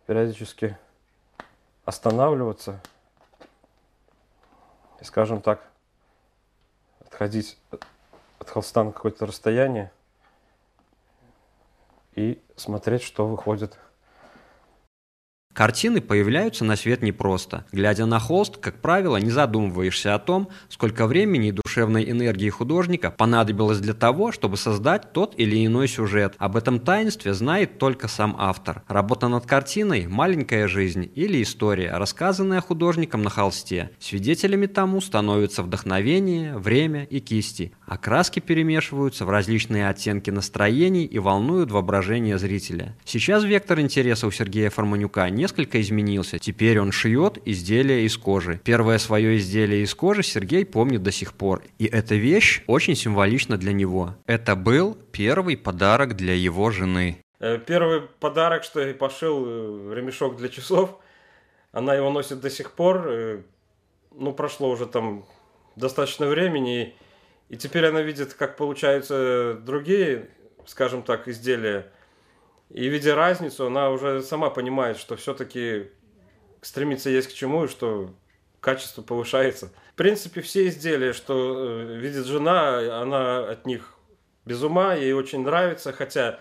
периодически 0.06 0.76
останавливаться 1.84 2.80
и, 5.00 5.04
скажем 5.04 5.40
так, 5.40 5.68
отходить 7.00 7.58
от 8.38 8.50
холста 8.50 8.84
на 8.84 8.92
какое-то 8.92 9.26
расстояние 9.26 9.92
и 12.14 12.42
смотреть, 12.56 13.02
что 13.02 13.26
выходит 13.26 13.78
Картины 15.54 16.00
появляются 16.00 16.64
на 16.64 16.76
свет 16.76 17.02
непросто. 17.02 17.66
Глядя 17.72 18.06
на 18.06 18.18
холст, 18.18 18.56
как 18.56 18.80
правило, 18.80 19.18
не 19.18 19.30
задумываешься 19.30 20.14
о 20.14 20.18
том, 20.18 20.48
сколько 20.70 21.06
времени 21.06 21.48
и 21.48 21.52
душевной 21.52 22.10
энергии 22.10 22.48
художника 22.48 23.10
понадобилось 23.10 23.78
для 23.78 23.92
того, 23.92 24.32
чтобы 24.32 24.56
создать 24.56 25.12
тот 25.12 25.34
или 25.36 25.66
иной 25.66 25.88
сюжет. 25.88 26.34
Об 26.38 26.56
этом 26.56 26.80
таинстве 26.80 27.34
знает 27.34 27.78
только 27.78 28.08
сам 28.08 28.34
автор. 28.38 28.82
Работа 28.88 29.28
над 29.28 29.44
картиной– 29.44 30.06
маленькая 30.08 30.68
жизнь 30.68 31.10
или 31.14 31.42
история, 31.42 31.92
рассказанная 31.98 32.62
художником 32.62 33.22
на 33.22 33.28
холсте. 33.28 33.90
Свидетелями 34.00 34.66
тому 34.66 35.02
становятся 35.02 35.62
вдохновение, 35.62 36.56
время 36.56 37.04
и 37.04 37.20
кисти, 37.20 37.72
а 37.86 37.98
краски 37.98 38.40
перемешиваются 38.40 39.26
в 39.26 39.30
различные 39.30 39.88
оттенки 39.88 40.30
настроений 40.30 41.04
и 41.04 41.18
волнуют 41.18 41.70
воображение 41.70 42.38
зрителя. 42.38 42.96
Сейчас 43.04 43.44
вектор 43.44 43.80
интереса 43.80 44.26
у 44.26 44.30
Сергея 44.30 44.70
Форманюка 44.70 45.28
не 45.28 45.41
несколько 45.42 45.80
изменился. 45.80 46.38
Теперь 46.38 46.78
он 46.78 46.92
шьет 46.92 47.38
изделия 47.44 48.04
из 48.04 48.16
кожи. 48.16 48.60
Первое 48.62 48.98
свое 48.98 49.36
изделие 49.38 49.82
из 49.82 49.92
кожи 49.92 50.22
Сергей 50.22 50.64
помнит 50.64 51.02
до 51.02 51.10
сих 51.10 51.34
пор. 51.34 51.64
И 51.80 51.86
эта 51.86 52.14
вещь 52.14 52.62
очень 52.68 52.94
символична 52.94 53.56
для 53.56 53.72
него. 53.72 54.14
Это 54.26 54.54
был 54.54 54.96
первый 55.10 55.56
подарок 55.56 56.14
для 56.14 56.34
его 56.34 56.70
жены. 56.70 57.18
Э, 57.40 57.58
первый 57.58 58.02
подарок, 58.20 58.62
что 58.62 58.80
я 58.80 58.94
пошил, 58.94 59.44
э, 59.44 59.94
ремешок 59.96 60.36
для 60.36 60.48
часов. 60.48 61.00
Она 61.72 61.94
его 61.96 62.10
носит 62.10 62.40
до 62.40 62.48
сих 62.48 62.70
пор. 62.70 63.04
Э, 63.08 63.42
ну, 64.14 64.32
прошло 64.32 64.70
уже 64.70 64.86
там 64.86 65.24
достаточно 65.74 66.26
времени. 66.28 66.94
И 67.48 67.56
теперь 67.56 67.86
она 67.86 68.02
видит, 68.02 68.34
как 68.34 68.56
получаются 68.56 69.54
другие, 69.54 70.28
скажем 70.66 71.02
так, 71.02 71.26
изделия. 71.26 71.90
И 72.72 72.88
видя 72.88 73.14
разницу, 73.14 73.66
она 73.66 73.90
уже 73.90 74.22
сама 74.22 74.48
понимает, 74.48 74.96
что 74.96 75.16
все-таки 75.16 75.90
стремиться 76.62 77.10
есть 77.10 77.28
к 77.28 77.34
чему, 77.34 77.64
и 77.64 77.68
что 77.68 78.14
качество 78.60 79.02
повышается. 79.02 79.70
В 79.92 79.96
принципе, 79.96 80.40
все 80.40 80.68
изделия, 80.68 81.12
что 81.12 81.82
видит 81.82 82.24
жена, 82.24 83.02
она 83.02 83.40
от 83.40 83.66
них 83.66 83.94
без 84.46 84.62
ума, 84.62 84.94
ей 84.94 85.12
очень 85.12 85.42
нравится, 85.42 85.92
хотя 85.92 86.40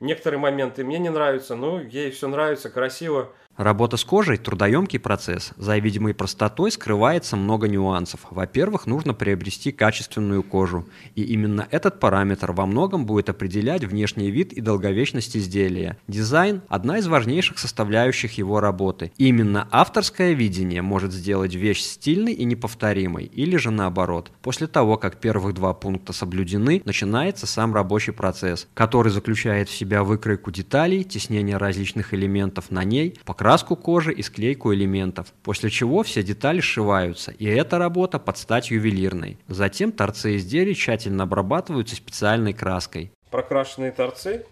некоторые 0.00 0.38
моменты 0.38 0.84
мне 0.84 0.98
не 0.98 1.08
нравятся, 1.08 1.56
но 1.56 1.80
ей 1.80 2.10
все 2.10 2.28
нравится, 2.28 2.68
красиво. 2.68 3.32
Работа 3.56 3.98
с 3.98 4.04
кожей– 4.04 4.36
трудоемкий 4.38 4.98
процесс. 4.98 5.52
За 5.58 5.76
видимой 5.76 6.14
простотой 6.14 6.70
скрывается 6.70 7.36
много 7.36 7.68
нюансов. 7.68 8.20
Во-первых, 8.30 8.86
нужно 8.86 9.12
приобрести 9.12 9.70
качественную 9.70 10.42
кожу. 10.42 10.86
И 11.14 11.22
именно 11.22 11.68
этот 11.70 12.00
параметр 12.00 12.52
во 12.52 12.64
многом 12.64 13.04
будет 13.04 13.28
определять 13.28 13.84
внешний 13.84 14.30
вид 14.30 14.54
и 14.54 14.62
долговечность 14.62 15.36
изделия. 15.36 15.98
Дизайн– 16.08 16.62
одна 16.68 16.98
из 16.98 17.06
важнейших 17.06 17.58
составляющих 17.58 18.38
его 18.38 18.60
работы. 18.60 19.12
Именно 19.18 19.68
авторское 19.70 20.32
видение 20.32 20.80
может 20.80 21.12
сделать 21.12 21.54
вещь 21.54 21.82
стильной 21.82 22.32
и 22.32 22.44
неповторимой, 22.44 23.24
или 23.24 23.56
же 23.56 23.70
наоборот. 23.70 24.30
После 24.40 24.68
того, 24.68 24.96
как 24.96 25.20
первых 25.20 25.52
два 25.54 25.74
пункта 25.74 26.14
соблюдены, 26.14 26.80
начинается 26.86 27.46
сам 27.46 27.74
рабочий 27.74 28.12
процесс, 28.12 28.68
который 28.72 29.12
заключает 29.12 29.68
в 29.68 29.76
себя 29.76 30.02
выкройку 30.02 30.50
деталей, 30.50 31.04
теснение 31.04 31.58
различных 31.58 32.14
элементов 32.14 32.70
на 32.70 32.84
ней, 32.84 33.18
покраску 33.40 33.74
краску 33.74 33.82
кожи 33.82 34.12
и 34.12 34.22
склейку 34.22 34.74
элементов, 34.74 35.32
после 35.42 35.70
чего 35.70 36.02
все 36.02 36.22
детали 36.22 36.60
сшиваются, 36.60 37.30
и 37.30 37.46
эта 37.46 37.78
работа 37.78 38.18
под 38.18 38.36
стать 38.36 38.70
ювелирной. 38.70 39.38
Затем 39.48 39.92
торцы 39.92 40.36
изделий 40.36 40.74
тщательно 40.74 41.22
обрабатываются 41.24 41.96
специальной 41.96 42.52
краской. 42.52 43.10
Прокрашенные 43.30 43.92
торцы, 43.92 44.44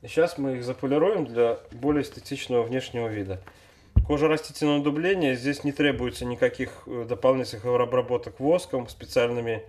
сейчас 0.00 0.38
мы 0.38 0.56
их 0.56 0.64
заполируем 0.64 1.26
для 1.26 1.58
более 1.72 2.04
эстетичного 2.04 2.62
внешнего 2.62 3.06
вида. 3.06 3.42
Кожа 4.06 4.28
растительного 4.28 4.82
дубления, 4.82 5.36
здесь 5.36 5.62
не 5.62 5.72
требуется 5.72 6.24
никаких 6.24 6.70
э, 6.86 7.04
дополнительных 7.06 7.66
обработок 7.66 8.40
воском, 8.40 8.88
специальными 8.88 9.62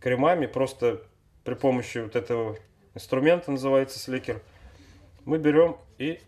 кремами, 0.00 0.46
просто 0.46 1.02
при 1.44 1.52
помощи 1.52 1.98
вот 1.98 2.16
этого 2.16 2.56
инструмента, 2.94 3.50
называется 3.50 3.98
сликер, 3.98 4.40
мы 5.26 5.36
берем 5.36 5.76
и 5.98 6.18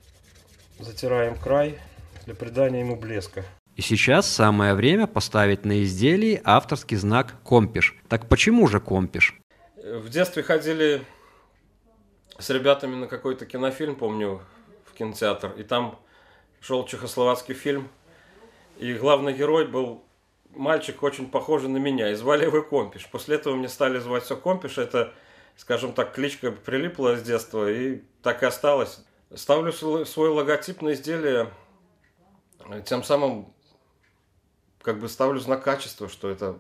Затираем 0.83 1.37
край 1.37 1.79
для 2.25 2.35
придания 2.35 2.81
ему 2.81 2.97
блеска. 2.97 3.45
И 3.77 3.83
сейчас 3.83 4.27
самое 4.27 4.75
время 4.75 5.07
поставить 5.07 5.64
на 5.64 5.85
изделии 5.85 6.40
авторский 6.42 6.97
знак 6.97 7.37
«Компиш». 7.45 7.95
Так 8.09 8.29
почему 8.29 8.66
же 8.66 8.81
«Компиш»? 8.81 9.38
В 9.77 10.09
детстве 10.09 10.42
ходили 10.42 11.03
с 12.37 12.51
ребятами 12.51 12.97
на 12.97 13.07
какой-то 13.07 13.47
кинофильм, 13.47 13.95
помню, 13.95 14.42
в 14.85 14.95
кинотеатр, 14.95 15.53
и 15.53 15.62
там 15.62 16.01
шел 16.61 16.85
чехословацкий 16.85 17.55
фильм, 17.55 17.88
и 18.79 18.92
главный 18.95 19.35
герой 19.35 19.68
был 19.68 20.03
мальчик 20.51 21.01
очень 21.05 21.31
похожий 21.31 21.68
на 21.68 21.79
меня, 21.79 22.11
и 22.11 22.16
звали 22.16 22.45
его 22.45 22.61
Компиш. 22.61 23.07
После 23.07 23.37
этого 23.37 23.55
мне 23.55 23.68
стали 23.68 24.01
звать 24.01 24.25
все 24.25 24.37
Компиш, 24.37 24.79
это, 24.79 25.14
скажем 25.57 25.92
так, 25.92 26.12
кличка 26.12 26.51
прилипла 26.51 27.16
с 27.16 27.23
детства, 27.23 27.71
и 27.71 28.03
так 28.21 28.42
и 28.42 28.47
осталось. 28.47 29.05
Ставлю 29.35 29.73
свой 29.73 30.29
логотип 30.29 30.83
на 30.83 30.92
изделие, 30.92 31.53
тем 32.85 33.03
самым 33.03 33.55
как 34.83 34.99
бы 34.99 35.09
ставлю 35.09 35.40
знак 35.40 35.64
качества, 35.64 36.09
что 36.09 36.29
это 36.29 36.59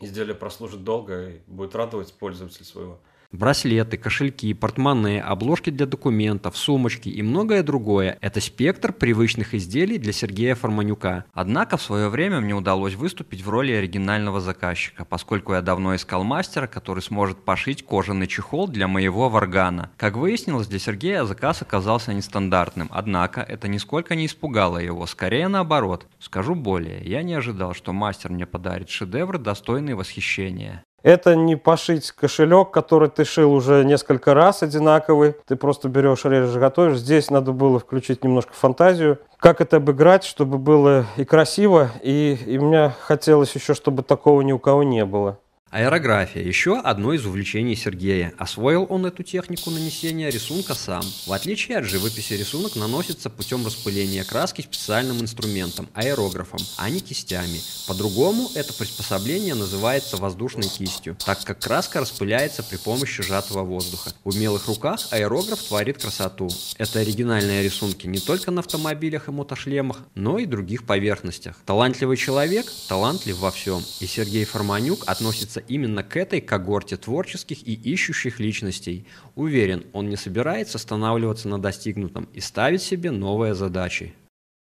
изделие 0.00 0.34
прослужит 0.34 0.84
долго 0.84 1.30
и 1.30 1.38
будет 1.46 1.74
радовать 1.74 2.12
пользователя 2.12 2.64
своего. 2.64 3.00
Браслеты, 3.30 3.98
кошельки, 3.98 4.54
портмоне, 4.54 5.20
обложки 5.20 5.68
для 5.68 5.84
документов, 5.84 6.56
сумочки 6.56 7.10
и 7.10 7.20
многое 7.20 7.62
другое– 7.62 8.16
это 8.22 8.40
спектр 8.40 8.90
привычных 8.90 9.52
изделий 9.52 9.98
для 9.98 10.14
Сергея 10.14 10.54
Форманюка. 10.54 11.26
Однако 11.34 11.76
в 11.76 11.82
свое 11.82 12.08
время 12.08 12.40
мне 12.40 12.54
удалось 12.54 12.94
выступить 12.94 13.44
в 13.44 13.50
роли 13.50 13.72
оригинального 13.72 14.40
заказчика, 14.40 15.04
поскольку 15.04 15.52
я 15.52 15.60
давно 15.60 15.94
искал 15.94 16.24
мастера, 16.24 16.66
который 16.66 17.02
сможет 17.02 17.44
пошить 17.44 17.84
кожаный 17.84 18.28
чехол 18.28 18.66
для 18.66 18.88
моего 18.88 19.28
варгана. 19.28 19.90
Как 19.98 20.16
выяснилось, 20.16 20.66
для 20.66 20.78
Сергея 20.78 21.24
заказ 21.24 21.60
оказался 21.60 22.14
нестандартным, 22.14 22.88
однако 22.90 23.42
это 23.42 23.68
нисколько 23.68 24.14
не 24.14 24.24
испугало 24.24 24.78
его, 24.78 25.04
скорее 25.04 25.48
наоборот. 25.48 26.06
Скажу 26.18 26.54
более, 26.54 27.04
я 27.04 27.22
не 27.22 27.34
ожидал, 27.34 27.74
что 27.74 27.92
мастер 27.92 28.32
мне 28.32 28.46
подарит 28.46 28.88
шедевр, 28.88 29.36
достойный 29.36 29.92
восхищения. 29.92 30.82
Это 31.02 31.36
не 31.36 31.56
пошить 31.56 32.10
кошелек, 32.10 32.70
который 32.70 33.08
ты 33.08 33.24
шил 33.24 33.52
уже 33.52 33.84
несколько 33.84 34.34
раз 34.34 34.62
одинаковый. 34.62 35.36
Ты 35.46 35.54
просто 35.56 35.88
берешь, 35.88 36.24
режешь, 36.24 36.56
готовишь. 36.56 36.98
Здесь 36.98 37.30
надо 37.30 37.52
было 37.52 37.78
включить 37.78 38.24
немножко 38.24 38.52
фантазию. 38.52 39.18
Как 39.38 39.60
это 39.60 39.76
обыграть, 39.76 40.24
чтобы 40.24 40.58
было 40.58 41.06
и 41.16 41.24
красиво, 41.24 41.90
и, 42.02 42.36
и 42.46 42.58
мне 42.58 42.92
хотелось 43.00 43.54
еще, 43.54 43.74
чтобы 43.74 44.02
такого 44.02 44.40
ни 44.42 44.52
у 44.52 44.58
кого 44.58 44.82
не 44.82 45.04
было. 45.04 45.38
Аэрография– 45.70 46.42
еще 46.44 46.80
одно 46.80 47.12
из 47.12 47.26
увлечений 47.26 47.76
Сергея. 47.76 48.32
Освоил 48.38 48.86
он 48.88 49.04
эту 49.04 49.22
технику 49.22 49.70
нанесения 49.70 50.30
рисунка 50.30 50.74
сам. 50.74 51.02
В 51.26 51.32
отличие 51.32 51.76
от 51.76 51.84
живописи, 51.84 52.32
рисунок 52.32 52.74
наносится 52.74 53.28
путем 53.28 53.66
распыления 53.66 54.24
краски 54.24 54.62
специальным 54.62 55.20
инструментом– 55.20 55.90
аэрографом, 55.94 56.60
а 56.78 56.88
не 56.88 57.00
кистями. 57.00 57.60
По-другому 57.86 58.50
это 58.54 58.72
приспособление 58.72 59.54
называется 59.54 60.16
воздушной 60.16 60.68
кистью, 60.68 61.18
так 61.22 61.44
как 61.44 61.58
краска 61.58 62.00
распыляется 62.00 62.62
при 62.62 62.78
помощи 62.78 63.22
сжатого 63.22 63.62
воздуха. 63.62 64.12
В 64.24 64.34
умелых 64.34 64.68
руках 64.68 65.00
аэрограф 65.10 65.62
творит 65.62 66.00
красоту. 66.00 66.48
Это 66.78 67.00
оригинальные 67.00 67.62
рисунки 67.62 68.06
не 68.06 68.20
только 68.20 68.50
на 68.50 68.60
автомобилях 68.60 69.28
и 69.28 69.32
мотошлемах, 69.32 69.98
но 70.14 70.38
и 70.38 70.46
других 70.46 70.84
поверхностях. 70.84 71.56
Талантливый 71.66 72.16
человек– 72.16 72.72
талантлив 72.88 73.36
во 73.36 73.50
всем. 73.50 73.84
И 74.00 74.06
Сергей 74.06 74.46
Форманюк 74.46 75.02
относится 75.06 75.57
относится 75.58 75.72
именно 75.72 76.02
к 76.02 76.16
этой 76.16 76.40
когорте 76.40 76.96
творческих 76.96 77.66
и 77.66 77.74
ищущих 77.74 78.40
личностей. 78.40 79.06
Уверен, 79.34 79.86
он 79.92 80.08
не 80.08 80.16
собирается 80.16 80.78
останавливаться 80.78 81.48
на 81.48 81.58
достигнутом 81.58 82.28
и 82.34 82.40
ставить 82.40 82.82
себе 82.82 83.10
новые 83.10 83.54
задачи. 83.54 84.14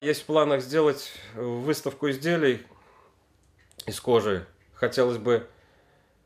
Есть 0.02 0.24
в 0.24 0.26
планах 0.26 0.62
сделать 0.62 1.12
выставку 1.36 2.10
изделий 2.10 2.60
из 3.88 4.00
кожи. 4.00 4.46
Хотелось 4.74 5.18
бы 5.18 5.48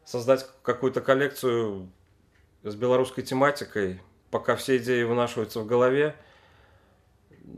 создать 0.05 0.45
какую-то 0.63 1.01
коллекцию 1.01 1.89
с 2.63 2.75
белорусской 2.75 3.23
тематикой, 3.23 3.99
пока 4.29 4.55
все 4.55 4.77
идеи 4.77 5.03
вынашиваются 5.03 5.59
в 5.59 5.65
голове. 5.65 6.15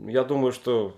Я 0.06 0.24
думаю, 0.24 0.52
что 0.52 0.96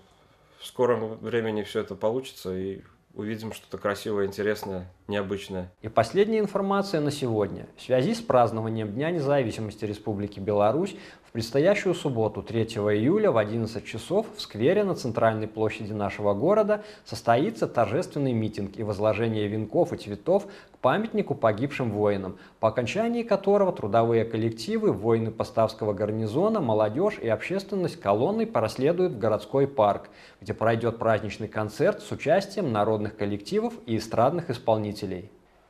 в 0.59 0.65
скором 0.65 1.17
времени 1.19 1.63
все 1.63 1.81
это 1.81 1.95
получится 1.95 2.55
и 2.55 2.81
увидим 3.13 3.53
что-то 3.53 3.77
красивое, 3.77 4.25
интересное, 4.25 4.87
необычное. 5.07 5.71
И 5.81 5.89
последняя 5.89 6.39
информация 6.39 7.01
на 7.01 7.11
сегодня. 7.11 7.67
В 7.75 7.81
связи 7.81 8.13
с 8.13 8.21
празднованием 8.21 8.91
Дня 8.91 9.11
независимости 9.11 9.85
Республики 9.85 10.39
Беларусь 10.39 10.95
в 11.29 11.31
предстоящую 11.31 11.93
субботу 11.93 12.41
3 12.41 12.63
июля 12.63 13.29
в 13.29 13.37
11 13.37 13.85
часов 13.85 14.25
в 14.35 14.41
сквере 14.41 14.83
на 14.83 14.95
центральной 14.95 15.47
площади 15.47 15.93
нашего 15.93 16.33
города 16.33 16.83
состоится 17.05 17.67
торжественный 17.67 18.33
митинг 18.33 18.79
и 18.79 18.83
возложение 18.83 19.47
венков 19.47 19.93
и 19.93 19.97
цветов 19.97 20.47
к 20.73 20.79
памятнику 20.79 21.35
погибшим 21.35 21.91
воинам, 21.91 22.39
по 22.59 22.69
окончании 22.69 23.21
которого 23.21 23.71
трудовые 23.71 24.25
коллективы, 24.25 24.91
воины 24.91 25.29
Поставского 25.29 25.93
гарнизона, 25.93 26.61
молодежь 26.61 27.19
и 27.21 27.27
общественность 27.27 28.01
колонной 28.01 28.47
проследуют 28.47 29.13
в 29.13 29.19
городской 29.19 29.67
парк, 29.67 30.09
где 30.41 30.55
пройдет 30.55 30.97
праздничный 30.97 31.47
концерт 31.47 32.01
с 32.01 32.11
участием 32.11 32.71
народных 32.71 33.15
коллективов 33.15 33.75
и 33.85 33.97
эстрадных 33.97 34.49
исполнителей. 34.49 35.29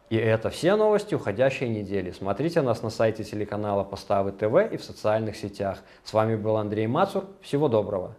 И 0.10 0.16
это 0.16 0.50
все 0.50 0.76
новости 0.76 1.14
уходящей 1.14 1.70
недели. 1.70 2.12
Смотрите 2.12 2.62
нас 2.62 2.82
на 2.82 2.90
сайте 2.90 3.24
телеканала 3.24 3.84
Поставы 3.84 4.32
ТВ 4.32 4.74
и 4.74 4.78
в 4.78 4.84
социальных 4.84 5.36
сетях. 5.36 5.80
С 6.04 6.14
вами 6.14 6.36
был 6.36 6.58
Андрей 6.58 6.88
Мацур. 6.88 7.26
Всего 7.42 7.68
доброго. 7.68 8.16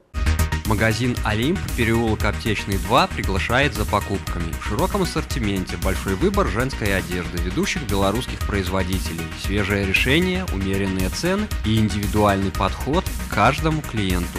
Магазин 0.67 1.17
«Олимп», 1.25 1.59
переулок 1.77 2.25
Аптечный 2.25 2.79
2 2.79 3.09
приглашает 3.09 3.75
за 3.75 3.85
покупками. 3.85 4.53
В 4.53 4.65
широком 4.67 5.03
ассортименте 5.03 5.77
большой 5.83 6.15
выбор 6.15 6.47
женской 6.47 6.97
одежды 6.97 7.43
ведущих 7.43 7.91
белорусских 7.91 8.39
производителей, 8.47 9.27
свежее 9.43 9.85
решение, 9.85 10.45
умеренные 10.55 11.09
цены 11.09 11.49
и 11.67 11.77
индивидуальный 11.77 12.53
подход 12.53 13.05
к 13.05 13.35
каждому 13.35 13.83
клиенту. 13.83 14.39